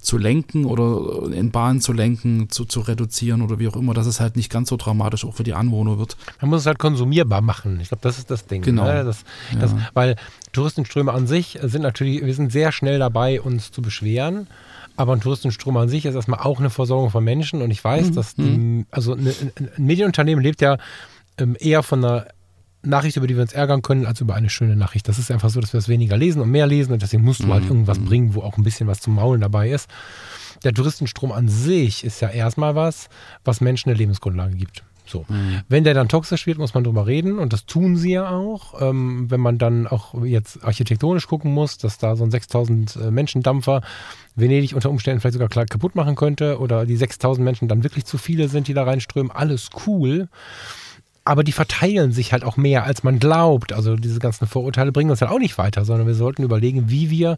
[0.00, 4.06] zu lenken oder in Bahnen zu lenken, zu, zu reduzieren oder wie auch immer, dass
[4.06, 6.16] es halt nicht ganz so dramatisch auch für die Anwohner wird.
[6.40, 7.80] Man muss es halt konsumierbar machen.
[7.80, 8.62] Ich glaube, das ist das Ding.
[8.62, 8.84] Genau.
[8.84, 9.04] Ne?
[9.04, 9.24] Das,
[9.58, 9.88] das, ja.
[9.92, 10.14] Weil
[10.52, 14.46] Touristenströme an sich sind natürlich, wir sind sehr schnell dabei, uns zu beschweren.
[14.96, 17.62] Aber ein Touristenstrom an sich ist erstmal auch eine Versorgung von Menschen.
[17.62, 18.14] Und ich weiß, mhm.
[18.14, 18.86] dass die, mhm.
[18.90, 20.78] also eine, ein Medienunternehmen lebt ja
[21.40, 22.26] ähm, eher von einer
[22.82, 25.06] Nachricht, über die wir uns ärgern können, als über eine schöne Nachricht.
[25.08, 27.42] Das ist einfach so, dass wir es weniger lesen und mehr lesen und deswegen musst
[27.42, 27.70] du halt mhm.
[27.70, 28.04] irgendwas mhm.
[28.06, 29.88] bringen, wo auch ein bisschen was zum Maulen dabei ist.
[30.64, 33.08] Der Touristenstrom an sich ist ja erstmal was,
[33.44, 34.82] was Menschen eine Lebensgrundlage gibt.
[35.10, 35.26] So.
[35.28, 35.60] Mhm.
[35.68, 38.80] Wenn der dann toxisch wird, muss man drüber reden und das tun sie ja auch.
[38.80, 43.10] Ähm, wenn man dann auch jetzt architektonisch gucken muss, dass da so ein 6000 äh,
[43.10, 43.82] Menschen Dampfer
[44.36, 48.04] Venedig unter Umständen vielleicht sogar klar kaputt machen könnte oder die 6000 Menschen dann wirklich
[48.04, 50.28] zu viele sind, die da reinströmen, alles cool.
[51.30, 53.72] Aber die verteilen sich halt auch mehr, als man glaubt.
[53.72, 57.08] Also diese ganzen Vorurteile bringen uns halt auch nicht weiter, sondern wir sollten überlegen, wie
[57.08, 57.36] wir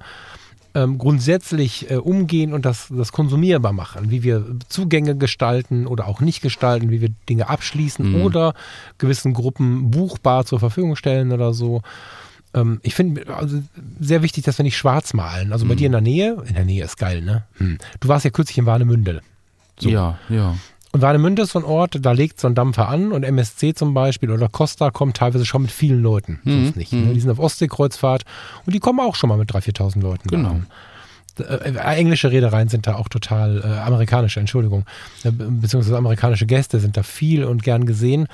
[0.74, 6.22] ähm, grundsätzlich äh, umgehen und das, das konsumierbar machen, wie wir Zugänge gestalten oder auch
[6.22, 8.22] nicht gestalten, wie wir Dinge abschließen mhm.
[8.22, 8.54] oder
[8.96, 11.82] gewissen Gruppen buchbar zur Verfügung stellen oder so.
[12.54, 13.62] Ähm, ich finde also
[14.00, 15.52] sehr wichtig, dass wir nicht schwarz malen.
[15.52, 15.78] Also bei mhm.
[15.78, 17.44] dir in der Nähe, in der Nähe ist geil, ne?
[17.58, 17.76] Hm.
[18.00, 19.20] Du warst ja kürzlich in Warnemünde.
[19.78, 19.90] So.
[19.90, 20.56] Ja, ja.
[20.92, 23.94] Und Warnemünde ist so ein Ort, da legt so ein Dampfer an und MSC zum
[23.94, 26.38] Beispiel oder Costa kommt teilweise schon mit vielen Leuten.
[26.44, 26.64] Mhm.
[26.64, 26.92] Sonst nicht.
[26.92, 27.00] Ne?
[27.00, 27.14] Mhm.
[27.14, 28.24] Die sind auf Ostseekreuzfahrt
[28.66, 30.28] und die kommen auch schon mal mit 3.000, 4.000 Leuten.
[30.28, 30.50] Genau.
[30.50, 30.66] An.
[31.38, 34.84] Äh, englische Reedereien sind da auch total, äh, amerikanische, Entschuldigung,
[35.24, 38.28] äh, beziehungsweise amerikanische Gäste sind da viel und gern gesehen.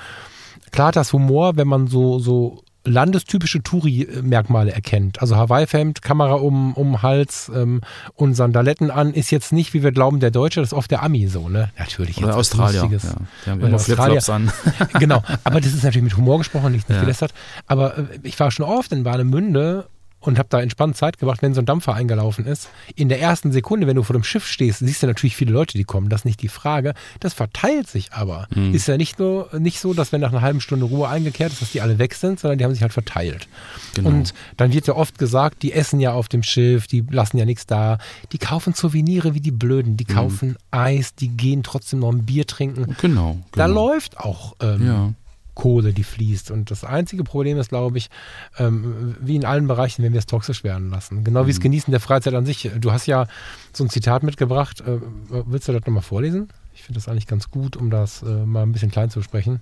[0.71, 5.21] Klar hat das Humor, wenn man so, so landestypische Touri-Merkmale erkennt.
[5.21, 7.81] Also Hawaii-Hemd, Kamera um, um Hals ähm,
[8.15, 11.03] und Sandaletten an, ist jetzt nicht, wie wir glauben, der Deutsche, das ist oft der
[11.03, 11.71] Ami so, ne?
[11.77, 12.21] Natürlich.
[12.23, 12.89] Oder Australier.
[12.91, 12.99] Ja.
[13.45, 14.51] Die haben immer Flipflops an.
[14.99, 17.01] genau, aber das ist natürlich mit Humor gesprochen, nicht, nicht ja.
[17.01, 17.33] gelästert.
[17.67, 19.87] Aber äh, ich war schon oft in Warnemünde
[20.19, 22.69] und habe da entspannt Zeit gemacht, wenn so ein Dampfer eingelaufen ist.
[22.95, 25.77] In der ersten Sekunde, wenn du vor dem Schiff stehst, siehst du natürlich viele Leute,
[25.77, 26.09] die kommen.
[26.09, 26.93] Das ist nicht die Frage.
[27.19, 28.47] Das verteilt sich aber.
[28.53, 28.73] Mhm.
[28.73, 31.61] Ist ja nicht nur nicht so, dass wenn nach einer halben Stunde Ruhe eingekehrt ist,
[31.61, 33.47] dass die alle weg sind, sondern die haben sich halt verteilt.
[33.95, 34.09] Genau.
[34.09, 37.45] Und dann wird ja oft gesagt, die essen ja auf dem Schiff, die lassen ja
[37.45, 37.97] nichts da.
[38.31, 39.97] Die kaufen Souvenire wie die Blöden.
[39.97, 40.13] Die mhm.
[40.13, 40.57] kaufen mhm.
[40.71, 42.95] Eis, die gehen trotzdem noch ein Bier trinken.
[43.01, 43.33] Genau.
[43.33, 43.37] genau.
[43.53, 45.13] Da läuft auch ähm, ja.
[45.59, 46.51] Kohle, die fließt.
[46.51, 48.09] Und das einzige Problem ist, glaube ich,
[48.57, 51.25] ähm, wie in allen Bereichen, wenn wir es toxisch werden lassen.
[51.25, 51.49] Genau wie mhm.
[51.49, 52.71] das Genießen der Freizeit an sich.
[52.79, 53.27] Du hast ja
[53.73, 54.79] so ein Zitat mitgebracht.
[54.79, 54.99] Äh,
[55.29, 56.47] willst du das nochmal vorlesen?
[56.73, 59.59] Ich finde das eigentlich ganz gut, um das äh, mal ein bisschen klein zu sprechen.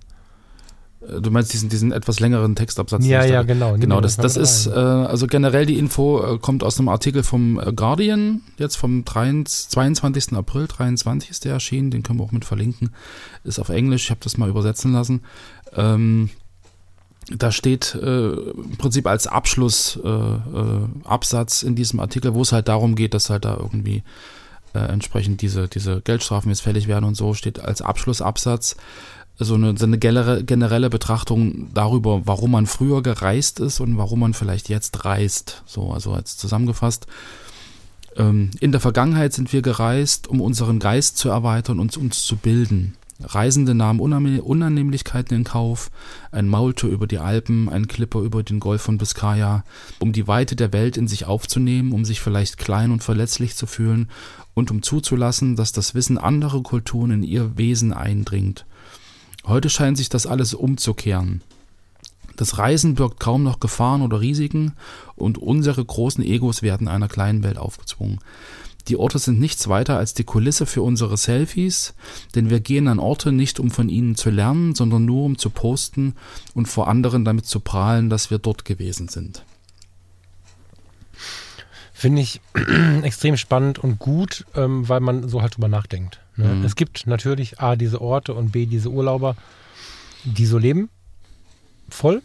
[1.02, 3.06] Äh, du meinst diesen, diesen etwas längeren Textabsatz?
[3.06, 3.78] Ja, ja, genau.
[3.78, 7.60] Genau, das, das ist, äh, also generell die Info äh, kommt aus einem Artikel vom
[7.60, 10.34] äh, Guardian, jetzt vom 23, 22.
[10.34, 12.90] April 23 ist der erschienen, den können wir auch mit verlinken.
[13.44, 15.22] Ist auf Englisch, ich habe das mal übersetzen lassen.
[15.76, 16.30] Ähm,
[17.36, 22.96] da steht äh, im Prinzip als Abschlussabsatz äh, in diesem Artikel, wo es halt darum
[22.96, 24.02] geht, dass halt da irgendwie
[24.74, 28.76] entsprechend diese, diese Geldstrafen jetzt fällig werden und so, steht als Abschlussabsatz
[29.40, 34.34] so eine, so eine generelle Betrachtung darüber, warum man früher gereist ist und warum man
[34.34, 35.64] vielleicht jetzt reist.
[35.66, 37.08] So, also jetzt zusammengefasst.
[38.16, 42.36] Ähm, in der Vergangenheit sind wir gereist, um unseren Geist zu erweitern und uns zu
[42.36, 42.96] bilden.
[43.20, 45.90] Reisende nahmen Unannehmlichkeiten in Kauf,
[46.32, 49.64] ein Maultour über die Alpen, ein Clipper über den Golf von Biscaya,
[49.98, 53.66] um die Weite der Welt in sich aufzunehmen, um sich vielleicht klein und verletzlich zu
[53.66, 54.10] fühlen
[54.54, 58.67] und um zuzulassen, dass das Wissen anderer Kulturen in ihr Wesen eindringt.
[59.48, 61.42] Heute scheint sich das alles umzukehren.
[62.36, 64.74] Das Reisen birgt kaum noch Gefahren oder Risiken
[65.16, 68.20] und unsere großen Egos werden einer kleinen Welt aufgezwungen.
[68.90, 71.94] Die Orte sind nichts weiter als die Kulisse für unsere Selfies,
[72.36, 75.50] denn wir gehen an Orte nicht, um von ihnen zu lernen, sondern nur um zu
[75.50, 76.16] posten
[76.54, 79.44] und vor anderen damit zu prahlen, dass wir dort gewesen sind.
[81.92, 82.42] Finde ich
[83.02, 86.20] extrem spannend und gut, ähm, weil man so halt drüber nachdenkt.
[86.38, 86.48] Ne?
[86.48, 86.66] Mhm.
[86.66, 89.36] Es gibt natürlich A, diese Orte und B, diese Urlauber,
[90.24, 90.90] die so leben,
[91.90, 92.22] voll,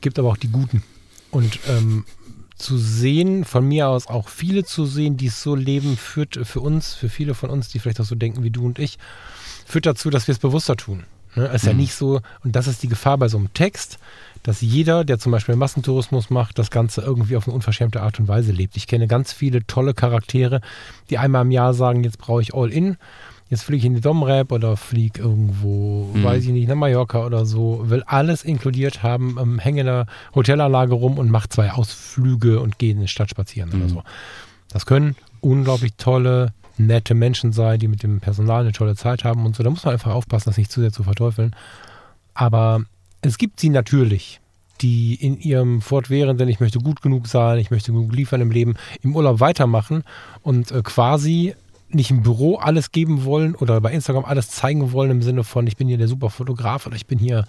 [0.00, 0.82] gibt aber auch die Guten.
[1.30, 2.04] Und ähm,
[2.56, 6.60] zu sehen, von mir aus auch viele zu sehen, die es so leben, führt für
[6.60, 8.98] uns, für viele von uns, die vielleicht auch so denken wie du und ich,
[9.66, 11.04] führt dazu, dass wir es bewusster tun.
[11.34, 11.48] Ne?
[11.48, 11.68] Es ist mhm.
[11.68, 13.98] ja nicht so, und das ist die Gefahr bei so einem Text,
[14.44, 18.28] dass jeder, der zum Beispiel Massentourismus macht, das Ganze irgendwie auf eine unverschämte Art und
[18.28, 18.76] Weise lebt.
[18.76, 20.60] Ich kenne ganz viele tolle Charaktere,
[21.10, 22.96] die einmal im Jahr sagen, jetzt brauche ich All-In
[23.48, 26.24] jetzt fliege ich in die Domrep oder fliege irgendwo, mhm.
[26.24, 30.06] weiß ich nicht, nach Mallorca oder so, will alles inkludiert haben, ähm, hänge in der
[30.34, 33.76] Hotelanlage rum und mache zwei Ausflüge und gehe in die Stadt spazieren mhm.
[33.76, 34.02] oder so.
[34.70, 39.44] Das können unglaublich tolle, nette Menschen sein, die mit dem Personal eine tolle Zeit haben
[39.46, 39.62] und so.
[39.62, 41.54] Da muss man einfach aufpassen, das nicht zu sehr zu verteufeln.
[42.32, 42.84] Aber
[43.20, 44.40] es gibt sie natürlich,
[44.80, 48.74] die in ihrem fortwährenden, ich möchte gut genug sein, ich möchte genug liefern im Leben,
[49.02, 50.02] im Urlaub weitermachen
[50.42, 51.54] und äh, quasi
[51.94, 55.66] nicht im Büro alles geben wollen oder bei Instagram alles zeigen wollen im Sinne von,
[55.66, 57.44] ich bin hier der super Fotograf oder ich bin hier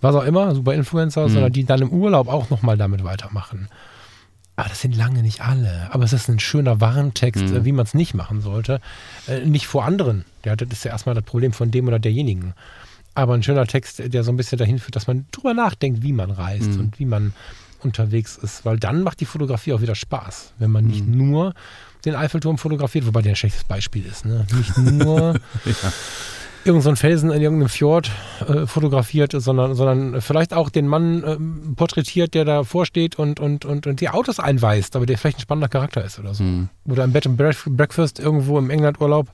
[0.00, 1.32] was auch immer, super Influencer, mhm.
[1.32, 3.68] sondern die dann im Urlaub auch nochmal damit weitermachen.
[4.56, 5.88] Aber das sind lange nicht alle.
[5.90, 7.64] Aber es ist ein schöner Warntext, mhm.
[7.64, 8.80] wie man es nicht machen sollte.
[9.26, 10.24] Äh, nicht vor anderen.
[10.44, 12.54] Ja, das ist ja erstmal das Problem von dem oder derjenigen.
[13.14, 16.12] Aber ein schöner Text, der so ein bisschen dahin führt, dass man drüber nachdenkt, wie
[16.12, 16.80] man reist mhm.
[16.80, 17.32] und wie man
[17.82, 18.64] unterwegs ist.
[18.64, 20.54] Weil dann macht die Fotografie auch wieder Spaß.
[20.58, 21.16] Wenn man nicht mhm.
[21.16, 21.54] nur
[22.04, 24.24] den Eiffelturm fotografiert, wobei der ein schlechtes Beispiel ist.
[24.24, 24.46] Ne?
[24.56, 25.34] Nicht nur
[25.64, 25.92] ja.
[26.64, 28.10] irgendein so Felsen in irgendeinem Fjord
[28.46, 33.64] äh, fotografiert, sondern, sondern vielleicht auch den Mann äh, porträtiert, der davor steht und, und,
[33.64, 36.44] und, und die Autos einweist, aber der vielleicht ein spannender Charakter ist oder so.
[36.44, 36.68] Mhm.
[36.88, 39.28] Oder im Bed and Breakfast irgendwo im Englandurlaub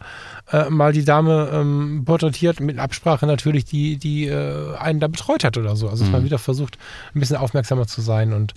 [0.53, 5.45] äh, mal die Dame ähm, porträtiert, mit Absprache natürlich, die, die äh, einen da betreut
[5.45, 5.89] hat oder so.
[5.89, 6.13] Also dass mhm.
[6.13, 6.79] man wieder versucht,
[7.15, 8.55] ein bisschen aufmerksamer zu sein und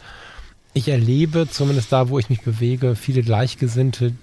[0.74, 4.14] ich erlebe, zumindest da, wo ich mich bewege, viele Gleichgesinnte,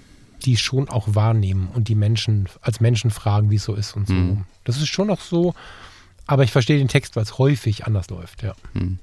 [0.45, 4.09] die schon auch wahrnehmen und die Menschen als Menschen fragen, wie es so ist und
[4.09, 4.15] so.
[4.15, 4.45] Mhm.
[4.65, 5.55] Das ist schon noch so,
[6.27, 8.55] aber ich verstehe den Text, weil es häufig anders läuft, ja.
[8.73, 8.99] Mhm.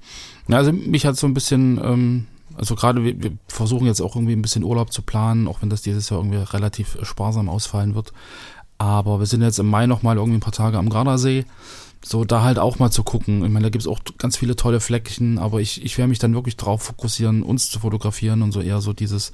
[0.50, 4.34] Also mich hat so ein bisschen, ähm, also gerade wir, wir, versuchen jetzt auch irgendwie
[4.34, 8.14] ein bisschen Urlaub zu planen, auch wenn das dieses Jahr irgendwie relativ sparsam ausfallen wird.
[8.80, 11.46] Aber wir sind jetzt im Mai nochmal irgendwie ein paar Tage am Gardasee
[12.08, 13.44] so da halt auch mal zu gucken.
[13.44, 16.20] Ich meine, da gibt es auch ganz viele tolle Fleckchen, aber ich, ich werde mich
[16.20, 19.32] dann wirklich drauf fokussieren, uns zu fotografieren und so eher so dieses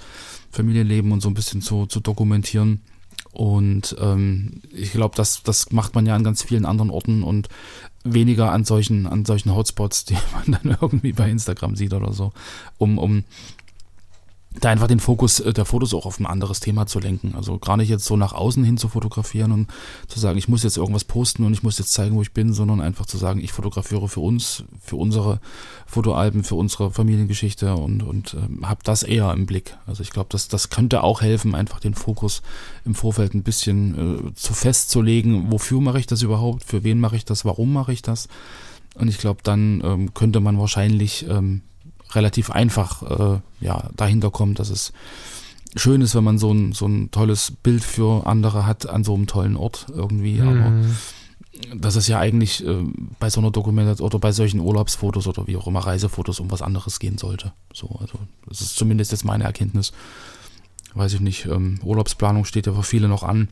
[0.52, 2.82] Familienleben und so ein bisschen zu, zu dokumentieren.
[3.32, 7.48] Und ähm, ich glaube, das, das macht man ja an ganz vielen anderen Orten und
[8.04, 12.32] weniger an solchen, an solchen Hotspots, die man dann irgendwie bei Instagram sieht oder so,
[12.78, 13.24] um, um
[14.60, 17.34] da einfach den Fokus äh, der Fotos auch auf ein anderes Thema zu lenken.
[17.36, 19.68] Also gar nicht jetzt so nach außen hin zu fotografieren und
[20.08, 22.54] zu sagen, ich muss jetzt irgendwas posten und ich muss jetzt zeigen, wo ich bin,
[22.54, 25.40] sondern einfach zu sagen, ich fotografiere für uns, für unsere
[25.88, 29.78] Fotoalben, für unsere Familiengeschichte und, und äh, habe das eher im Blick.
[29.88, 32.42] Also ich glaube, das, das könnte auch helfen, einfach den Fokus
[32.86, 37.16] im Vorfeld ein bisschen äh, zu festzulegen, wofür mache ich das überhaupt, für wen mache
[37.16, 38.28] ich das, warum mache ich das.
[38.96, 41.62] Und ich glaube, dann ähm, könnte man wahrscheinlich ähm,
[42.16, 44.94] relativ einfach äh, ja, dahinter kommt, dass es
[45.76, 49.14] schön ist, wenn man so ein, so ein tolles Bild für andere hat an so
[49.14, 50.40] einem tollen Ort irgendwie.
[50.40, 50.50] Mhm.
[50.50, 50.72] Aber
[51.76, 52.84] dass es ja eigentlich äh,
[53.20, 56.62] bei so einer Dokumentation oder bei solchen Urlaubsfotos oder wie auch immer Reisefotos um was
[56.62, 57.54] anderes gehen sollte.
[57.74, 59.94] So, also das ist zumindest jetzt meine Erkenntnis.
[60.96, 61.46] Weiß ich nicht.
[61.46, 63.50] Ähm, Urlaubsplanung steht ja für viele noch an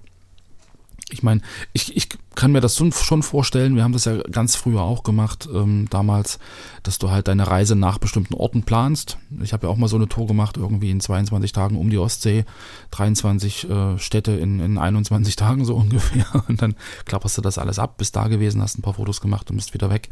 [1.11, 1.41] ich meine,
[1.73, 5.47] ich, ich kann mir das schon vorstellen, wir haben das ja ganz früher auch gemacht,
[5.53, 6.39] ähm, damals,
[6.83, 9.17] dass du halt deine Reise nach bestimmten Orten planst.
[9.41, 11.97] Ich habe ja auch mal so eine Tour gemacht, irgendwie in 22 Tagen um die
[11.97, 12.45] Ostsee,
[12.91, 16.25] 23 äh, Städte in, in 21 Tagen so ungefähr.
[16.47, 19.49] Und dann klapperst du das alles ab, bist da gewesen, hast ein paar Fotos gemacht
[19.49, 20.09] und bist wieder weg.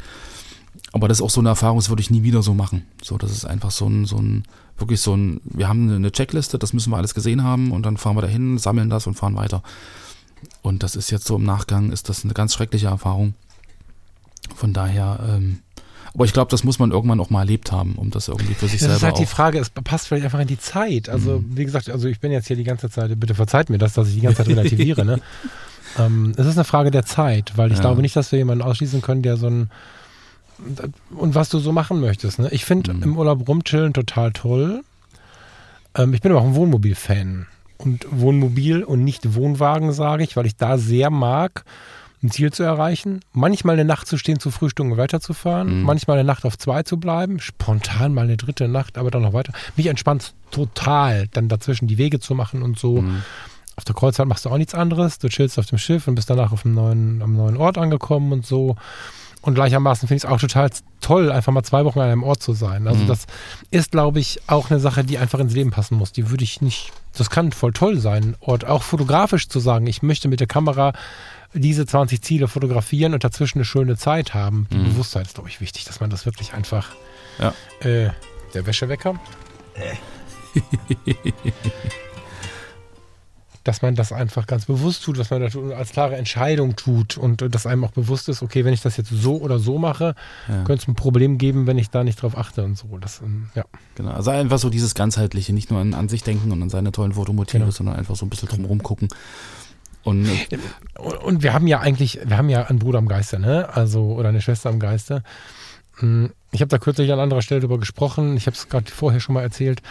[0.92, 2.86] Aber das ist auch so eine Erfahrung, das würde ich nie wieder so machen.
[3.02, 4.44] So, das ist einfach so ein, so ein,
[4.76, 7.96] wirklich so ein, wir haben eine Checkliste, das müssen wir alles gesehen haben und dann
[7.96, 9.62] fahren wir dahin, sammeln das und fahren weiter.
[10.62, 13.34] Und das ist jetzt so im Nachgang, ist das eine ganz schreckliche Erfahrung.
[14.54, 15.60] Von daher, ähm,
[16.14, 18.66] aber ich glaube, das muss man irgendwann auch mal erlebt haben, um das irgendwie für
[18.66, 18.94] sich das selber.
[18.94, 21.08] Das ist halt die Frage, es passt vielleicht einfach in die Zeit.
[21.08, 21.56] Also, mhm.
[21.56, 24.08] wie gesagt, also ich bin jetzt hier die ganze Zeit, bitte verzeiht mir das, dass
[24.08, 25.20] ich die ganze Zeit relativiere, ne?
[25.98, 27.82] ähm, es ist eine Frage der Zeit, weil ich ja.
[27.82, 29.70] glaube nicht, dass wir jemanden ausschließen können, der so ein
[31.16, 32.38] und was du so machen möchtest.
[32.38, 32.48] Ne?
[32.50, 33.02] Ich finde mhm.
[33.02, 34.82] im Urlaub rumchillen total toll.
[35.94, 37.46] Ähm, ich bin aber auch ein Wohnmobil-Fan
[37.84, 41.64] und Wohnmobil und nicht Wohnwagen, sage ich, weil ich da sehr mag,
[42.22, 43.20] ein Ziel zu erreichen.
[43.32, 45.80] Manchmal eine Nacht zu stehen, zu frühstücken und weiterzufahren.
[45.80, 45.82] Mhm.
[45.84, 47.40] Manchmal eine Nacht auf zwei zu bleiben.
[47.40, 49.52] Spontan mal eine dritte Nacht, aber dann noch weiter.
[49.76, 53.00] Mich entspannt total, dann dazwischen die Wege zu machen und so.
[53.00, 53.22] Mhm.
[53.76, 55.18] Auf der Kreuzfahrt machst du auch nichts anderes.
[55.18, 58.32] Du chillst auf dem Schiff und bist danach auf einem neuen, am neuen Ort angekommen
[58.32, 58.76] und so.
[59.42, 60.70] Und gleichermaßen finde ich es auch total
[61.00, 62.86] toll, einfach mal zwei Wochen an einem Ort zu sein.
[62.86, 63.06] Also mhm.
[63.08, 63.26] das
[63.70, 66.12] ist, glaube ich, auch eine Sache, die einfach ins Leben passen muss.
[66.12, 68.36] Die würde ich nicht, das kann voll toll sein.
[68.40, 70.92] Ort auch fotografisch zu sagen, ich möchte mit der Kamera
[71.52, 74.68] diese 20 Ziele fotografieren und dazwischen eine schöne Zeit haben.
[74.70, 74.84] Die mhm.
[74.84, 76.90] Bewusstheit ist, glaube ich, wichtig, dass man das wirklich einfach.
[77.38, 77.54] Ja.
[77.80, 78.10] Äh,
[78.54, 79.18] der Wäschewecker.
[79.74, 79.94] Äh.
[83.64, 87.42] dass man das einfach ganz bewusst tut, dass man das als klare Entscheidung tut und
[87.54, 90.14] dass einem auch bewusst ist, okay, wenn ich das jetzt so oder so mache,
[90.48, 90.64] ja.
[90.64, 92.96] könnte es ein Problem geben, wenn ich da nicht drauf achte und so.
[92.98, 93.64] Das, ähm, ja.
[93.96, 96.90] Genau, also einfach so dieses ganzheitliche, nicht nur an, an sich denken und an seine
[96.92, 97.70] tollen Fotomotive, genau.
[97.70, 99.08] sondern einfach so ein bisschen drumherum gucken.
[100.02, 100.26] Und,
[101.22, 103.68] und wir haben ja eigentlich, wir haben ja einen Bruder am Geiste, ne?
[103.74, 105.22] Also, oder eine Schwester am Geiste.
[105.96, 108.36] Hm, ich habe da kürzlich an anderer Stelle drüber gesprochen.
[108.38, 109.82] Ich habe es gerade vorher schon mal erzählt.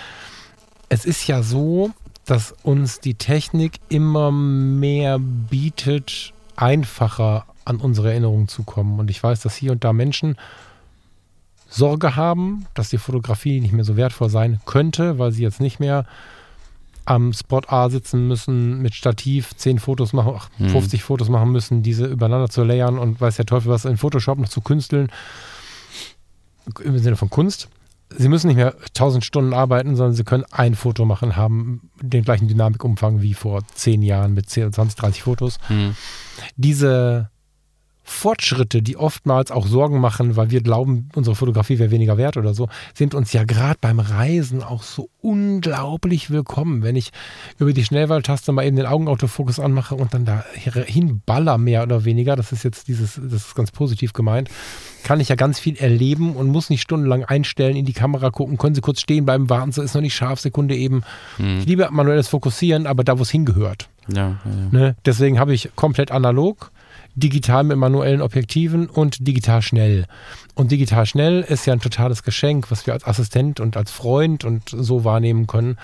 [0.90, 1.92] Es ist ja so,
[2.30, 9.00] dass uns die Technik immer mehr bietet, einfacher an unsere Erinnerungen zu kommen.
[9.00, 10.38] Und ich weiß, dass hier und da Menschen
[11.70, 15.80] Sorge haben, dass die Fotografie nicht mehr so wertvoll sein könnte, weil sie jetzt nicht
[15.80, 16.06] mehr
[17.06, 21.04] am Spot A sitzen müssen, mit Stativ 10 Fotos machen, ach, 50 mhm.
[21.04, 24.50] Fotos machen müssen, diese übereinander zu layern und weiß der Teufel was in Photoshop noch
[24.50, 25.12] zu künsteln.
[26.84, 27.70] Im Sinne von Kunst.
[28.18, 32.24] Sie müssen nicht mehr 1000 Stunden arbeiten, sondern Sie können ein Foto machen, haben den
[32.24, 35.60] gleichen Dynamikumfang wie vor 10 Jahren mit 10, 20, 30 Fotos.
[35.68, 35.96] Hm.
[36.56, 37.30] Diese
[38.10, 42.54] Fortschritte, die oftmals auch Sorgen machen, weil wir glauben, unsere Fotografie wäre weniger wert oder
[42.54, 46.82] so, sind uns ja gerade beim Reisen auch so unglaublich willkommen.
[46.82, 47.12] Wenn ich
[47.60, 52.36] über die Schnellwahltaste mal eben den Augenautofokus anmache und dann da hinballer mehr oder weniger,
[52.36, 54.50] das ist jetzt dieses, das ist ganz positiv gemeint,
[55.04, 58.58] kann ich ja ganz viel erleben und muss nicht stundenlang einstellen, in die Kamera gucken,
[58.58, 61.04] können Sie kurz stehen bleiben, warten Sie, ist noch nicht scharf, Sekunde eben.
[61.38, 61.60] Hm.
[61.60, 63.90] Ich liebe manuelles Fokussieren, aber da, wo es hingehört.
[64.08, 64.52] Ja, ja.
[64.72, 64.96] Ne?
[65.06, 66.72] Deswegen habe ich komplett analog
[67.16, 70.06] digital mit manuellen Objektiven und digital schnell.
[70.56, 74.46] Und digital schnell ist ja ein totales Geschenk, was wir als Assistent und als Freund
[74.46, 75.78] und so wahrnehmen können.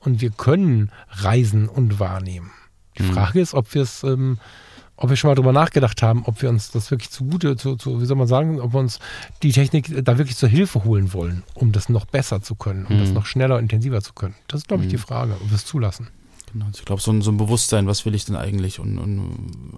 [0.00, 2.50] Und wir können reisen und wahrnehmen.
[2.98, 3.12] Die mhm.
[3.12, 4.38] Frage ist, ob wir es, ähm,
[5.00, 8.00] ob wir schon mal drüber nachgedacht haben, ob wir uns das wirklich zugute, zu, zu,
[8.00, 9.00] wie soll man sagen, ob wir uns
[9.42, 12.96] die Technik da wirklich zur Hilfe holen wollen, um das noch besser zu können, um
[12.96, 13.00] mhm.
[13.00, 14.34] das noch schneller, intensiver zu können.
[14.46, 14.92] Das ist, glaube ich, mhm.
[14.92, 16.08] die Frage, ob wir es zulassen.
[16.52, 18.98] Genau, also ich glaube, so ein, so ein Bewusstsein, was will ich denn eigentlich und,
[18.98, 19.76] und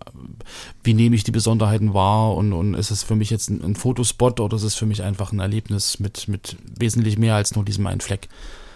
[0.83, 3.77] wie nehme ich die Besonderheiten wahr und, und ist es für mich jetzt ein, ein
[3.77, 7.65] Fotospot oder ist es für mich einfach ein Erlebnis mit, mit wesentlich mehr als nur
[7.65, 8.29] diesem einen Fleck?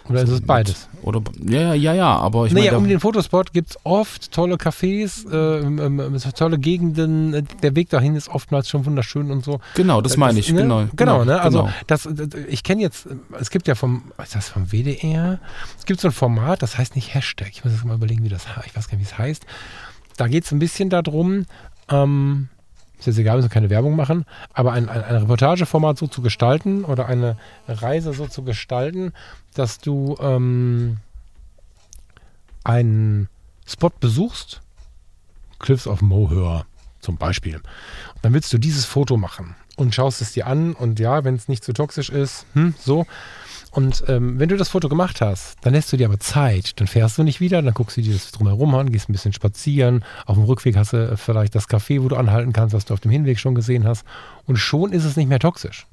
[0.09, 0.87] Oder ist es beides?
[1.01, 2.77] Oder, ja, ja, ja, aber ich naja, meine.
[2.77, 7.47] um den Fotospot gibt es oft tolle Cafés, äh, ähm, ähm, tolle Gegenden.
[7.61, 9.59] Der Weg dahin ist oftmals schon wunderschön und so.
[9.75, 10.51] Genau, das, das meine ich.
[10.51, 10.61] Ne?
[10.61, 11.41] Genau, genau, ne?
[11.41, 11.73] Also, genau.
[11.87, 12.07] Das,
[12.47, 13.07] ich kenne jetzt,
[13.39, 15.39] es gibt ja vom, ist das vom WDR?
[15.77, 17.49] Es gibt so ein Format, das heißt nicht Hashtag.
[17.51, 19.45] Ich muss jetzt mal überlegen, wie das, ich weiß gar nicht, wie es heißt.
[20.17, 21.45] Da geht es ein bisschen darum,
[21.89, 22.49] ähm,
[22.99, 26.21] ist jetzt egal, wir müssen keine Werbung machen, aber ein, ein, ein, Reportageformat so zu
[26.21, 27.37] gestalten oder eine
[27.67, 29.13] Reise so zu gestalten,
[29.53, 30.97] dass du ähm,
[32.63, 33.29] einen
[33.65, 34.61] Spot besuchst,
[35.59, 36.65] Cliffs of Moher
[36.99, 37.55] zum Beispiel.
[37.55, 37.63] Und
[38.23, 41.47] dann willst du dieses Foto machen und schaust es dir an und ja, wenn es
[41.47, 43.05] nicht zu toxisch ist, hm, so.
[43.77, 46.79] Und ähm, wenn du das Foto gemacht hast, dann lässt du dir aber Zeit.
[46.79, 49.33] Dann fährst du nicht wieder, dann guckst du dir das drumherum an, gehst ein bisschen
[49.33, 50.03] spazieren.
[50.25, 53.01] Auf dem Rückweg hast du vielleicht das Café, wo du anhalten kannst, was du auf
[53.01, 54.03] dem Hinweg schon gesehen hast.
[54.47, 55.85] Und schon ist es nicht mehr toxisch.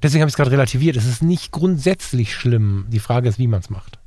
[0.00, 0.94] Deswegen habe ich es gerade relativiert.
[0.94, 2.86] Es ist nicht grundsätzlich schlimm.
[2.90, 3.98] Die Frage ist, wie man es macht.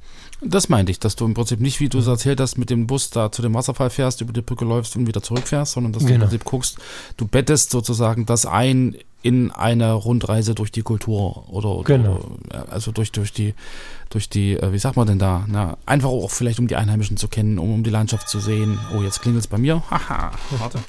[0.42, 2.88] Das meinte ich, dass du im Prinzip nicht, wie du es erzählt hast, mit dem
[2.88, 6.06] Bus da zu dem Wasserfall fährst, über die Brücke läufst und wieder zurückfährst, sondern dass
[6.06, 6.78] du im Prinzip guckst,
[7.18, 12.38] du bettest sozusagen das ein in eine Rundreise durch die Kultur oder, oder genau.
[12.70, 13.54] also durch, durch die,
[14.10, 15.46] durch die, äh, wie sagt man denn da?
[15.48, 18.80] Na, einfach auch vielleicht um die Einheimischen zu kennen, um, um die Landschaft zu sehen.
[18.96, 19.84] Oh, jetzt klingelt es bei mir.
[19.92, 20.80] Haha, warte.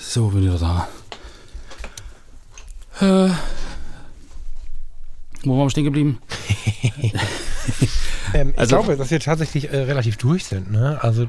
[0.00, 0.88] So, bin wieder da.
[3.00, 3.30] Äh,
[5.44, 6.18] wo waren wir stehen geblieben?
[8.34, 10.70] ähm, ich also, glaube, dass wir tatsächlich äh, relativ durch sind.
[10.70, 10.98] Ne?
[11.02, 11.26] Also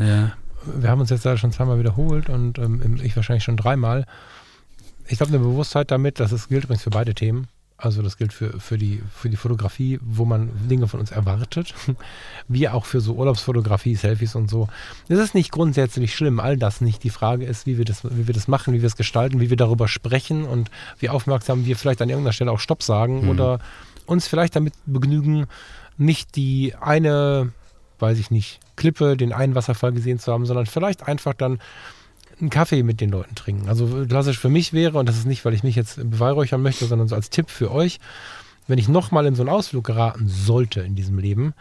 [0.00, 0.32] ja.
[0.76, 4.06] wir haben uns jetzt da schon zweimal wiederholt und ähm, ich wahrscheinlich schon dreimal.
[5.08, 7.48] Ich glaube, eine Bewusstheit damit, dass es gilt übrigens für beide Themen.
[7.82, 11.74] Also das gilt für, für, die, für die Fotografie, wo man Dinge von uns erwartet,
[12.48, 14.68] wie auch für so Urlaubsfotografie, Selfies und so.
[15.08, 17.02] Es ist nicht grundsätzlich schlimm, all das nicht.
[17.02, 19.50] Die Frage ist, wie wir das, wie wir das machen, wie wir es gestalten, wie
[19.50, 20.70] wir darüber sprechen und
[21.00, 23.30] wie aufmerksam wir vielleicht an irgendeiner Stelle auch Stopp sagen mhm.
[23.30, 23.58] oder
[24.06, 25.46] uns vielleicht damit begnügen,
[25.98, 27.52] nicht die eine,
[27.98, 31.60] weiß ich nicht, Klippe, den einen Wasserfall gesehen zu haben, sondern vielleicht einfach dann
[32.40, 33.68] einen Kaffee mit den Leuten trinken.
[33.68, 36.86] Also klassisch für mich wäre, und das ist nicht, weil ich mich jetzt beweihräuchern möchte,
[36.86, 38.00] sondern so als Tipp für euch,
[38.66, 41.54] wenn ich nochmal in so einen Ausflug geraten sollte in diesem Leben,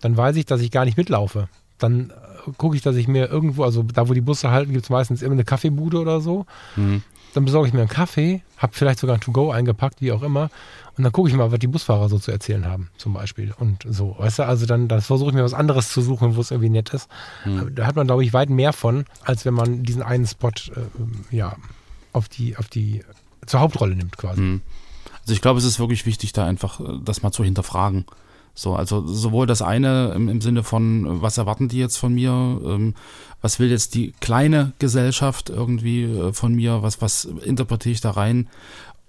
[0.00, 1.48] dann weiß ich, dass ich gar nicht mitlaufe.
[1.78, 4.84] Dann äh, gucke ich, dass ich mir irgendwo, also da, wo die Busse halten, gibt
[4.84, 6.46] es meistens immer eine Kaffeebude oder so.
[6.76, 7.02] Mhm.
[7.34, 10.50] Dann besorge ich mir einen Kaffee, habe vielleicht sogar ein To-Go eingepackt, wie auch immer,
[11.00, 13.54] und dann gucke ich mal, was die Busfahrer so zu erzählen haben, zum Beispiel.
[13.58, 16.50] Und so, weißt du, also dann, versuche ich mir was anderes zu suchen, wo es
[16.50, 17.08] irgendwie nett ist.
[17.46, 17.74] Mhm.
[17.74, 21.34] Da hat man, glaube ich, weit mehr von, als wenn man diesen einen Spot, äh,
[21.34, 21.56] ja,
[22.12, 23.02] auf die, auf die,
[23.46, 24.42] zur Hauptrolle nimmt quasi.
[24.42, 24.60] Mhm.
[25.22, 28.04] Also ich glaube, es ist wirklich wichtig, da einfach äh, das mal zu hinterfragen.
[28.52, 32.30] So, also sowohl das eine im, im Sinne von, was erwarten die jetzt von mir,
[32.30, 32.92] ähm,
[33.40, 38.10] was will jetzt die kleine Gesellschaft irgendwie äh, von mir, was, was interpretiere ich da
[38.10, 38.50] rein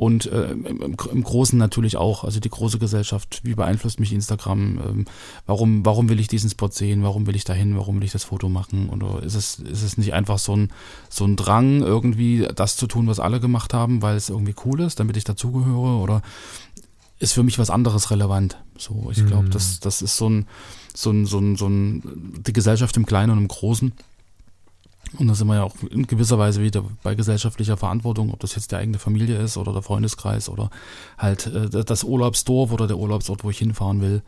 [0.02, 4.80] und äh, im, im, Großen natürlich auch, also die große Gesellschaft, wie beeinflusst mich Instagram,
[4.84, 5.06] ähm,
[5.46, 8.24] warum, warum will ich diesen Spot sehen, warum will ich dahin, warum will ich das
[8.24, 10.72] Foto machen oder ist es, ist es nicht einfach so ein,
[11.08, 14.80] so ein Drang, irgendwie das zu tun, was alle gemacht haben, weil es irgendwie cool
[14.80, 16.24] ist, damit ich dazugehöre oder
[17.20, 18.58] ist für mich was anderes relevant.
[18.80, 19.52] So, ich glaube, mhm.
[19.52, 20.48] das, das ist so ein,
[20.96, 23.94] so ein, so ein, so ein, die Gesellschaft im Kleinen und im Großen.
[25.18, 28.56] Und da sind wir ja auch in gewisser Weise wieder bei gesellschaftlicher Verantwortung, ob das
[28.56, 30.70] jetzt die eigene Familie ist oder der Freundeskreis oder
[31.18, 34.22] halt äh, das Urlaubsdorf oder der Urlaubsort, wo ich hinfahren will.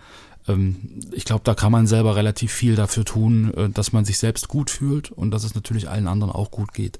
[0.47, 0.75] Ähm,
[1.11, 4.49] ich glaube, da kann man selber relativ viel dafür tun, äh, dass man sich selbst
[4.49, 6.99] gut fühlt und dass es natürlich allen anderen auch gut geht.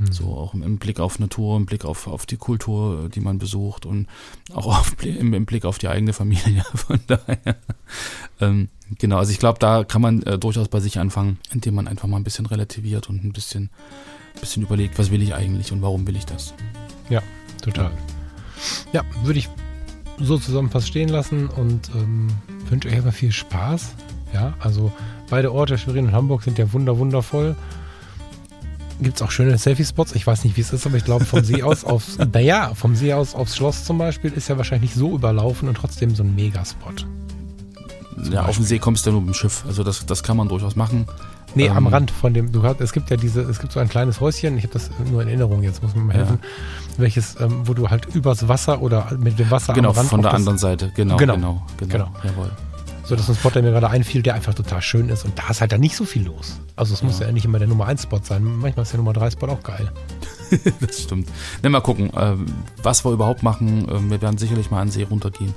[0.00, 0.12] Mhm.
[0.12, 3.84] So auch im, Blick auf Natur, im Blick auf, auf die Kultur, die man besucht
[3.84, 4.06] und
[4.52, 6.64] auch auf, im, im Blick auf die eigene Familie.
[6.74, 7.56] Von daher,
[8.40, 11.86] ähm, genau, also ich glaube, da kann man äh, durchaus bei sich anfangen, indem man
[11.86, 13.68] einfach mal ein bisschen relativiert und ein bisschen,
[14.40, 16.54] bisschen überlegt, was will ich eigentlich und warum will ich das.
[17.10, 17.22] Ja,
[17.62, 17.92] total.
[18.92, 19.48] Ja, würde ich
[20.18, 22.28] so zusammenfassend stehen lassen und ähm,
[22.68, 23.94] wünsche euch aber viel Spaß.
[24.32, 24.92] Ja, also
[25.28, 27.56] beide Orte, Schwerin und Hamburg, sind ja wunder wundervoll
[29.02, 30.14] gibt es auch schöne Selfie-Spots.
[30.14, 32.94] Ich weiß nicht, wie es ist, aber ich glaube, vom See aus aufs, naja, vom
[32.94, 36.22] See aus aufs Schloss zum Beispiel ist ja wahrscheinlich nicht so überlaufen und trotzdem so
[36.22, 37.06] ein Megaspot.
[38.30, 39.64] Ja, auf dem See kommst du ja nur mit dem Schiff.
[39.66, 41.06] Also das, das kann man durchaus machen.
[41.54, 43.80] Nee, ähm, am Rand von dem, du hast, es gibt ja diese, es gibt so
[43.80, 46.48] ein kleines Häuschen, ich habe das nur in Erinnerung, jetzt muss man mir helfen, ja.
[46.98, 50.10] welches, ähm, wo du halt übers Wasser oder mit dem Wasser genau, am Rand.
[50.10, 52.10] Genau, von der anderen Seite, genau, genau, genau, genau, genau.
[52.22, 52.50] jawohl.
[53.10, 55.24] So, das ist ein Spot, der mir gerade einfiel, der einfach total schön ist.
[55.24, 56.60] Und da ist halt dann nicht so viel los.
[56.76, 57.08] Also es ja.
[57.08, 58.44] muss ja nicht immer der Nummer 1 Spot sein.
[58.44, 59.90] Manchmal ist der Nummer 3 Spot auch geil.
[60.80, 61.28] das stimmt.
[61.60, 62.36] Ne, mal gucken, äh,
[62.84, 63.88] was wir überhaupt machen.
[63.88, 65.52] Äh, wir werden sicherlich mal an See runtergehen.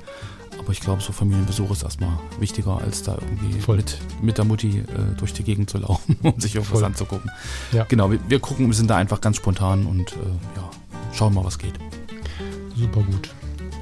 [0.58, 3.76] Aber ich glaube, so Familienbesuch ist erstmal wichtiger, als da irgendwie Voll.
[3.76, 6.84] mit, mit der Mutti äh, durch die Gegend zu laufen, um sich irgendwas Voll.
[6.84, 7.30] anzugucken.
[7.70, 7.84] Ja.
[7.84, 10.16] Genau, wir, wir gucken, wir sind da einfach ganz spontan und äh,
[10.56, 10.70] ja,
[11.12, 11.74] schauen mal, was geht.
[12.74, 13.32] Super gut.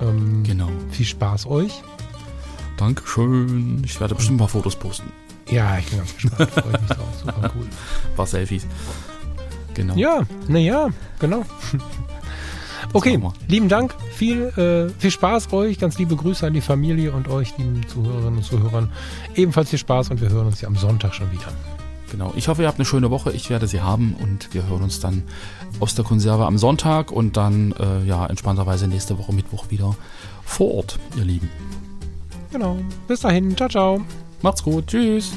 [0.02, 0.68] Ähm, Genau.
[0.90, 1.82] Viel Spaß euch.
[2.82, 3.80] Dankeschön.
[3.84, 5.12] Ich werde bestimmt ein paar Fotos posten.
[5.48, 6.50] Ja, ich bin ganz gespannt.
[6.50, 7.08] Freue mich drauf.
[7.20, 7.64] Super cool.
[7.64, 8.66] Ein paar Selfies.
[9.74, 9.94] Genau.
[9.94, 11.44] Ja, naja, genau.
[12.94, 13.18] Okay,
[13.48, 13.94] lieben Dank.
[14.12, 15.78] Viel, äh, viel Spaß euch.
[15.78, 18.90] Ganz liebe Grüße an die Familie und euch, lieben Zuhörerinnen und Zuhörern.
[19.34, 21.46] Ebenfalls viel Spaß und wir hören uns ja am Sonntag schon wieder.
[22.10, 22.34] Genau.
[22.36, 23.32] Ich hoffe, ihr habt eine schöne Woche.
[23.32, 25.22] Ich werde sie haben und wir hören uns dann
[25.80, 29.96] aus der Konserve am Sonntag und dann äh, ja entspannterweise nächste Woche Mittwoch wieder
[30.44, 31.48] vor Ort, ihr Lieben.
[32.52, 32.76] Genau.
[33.08, 33.56] Bis dahin.
[33.56, 34.00] Ciao, ciao.
[34.42, 34.86] Macht's gut.
[34.86, 35.32] Tschüss.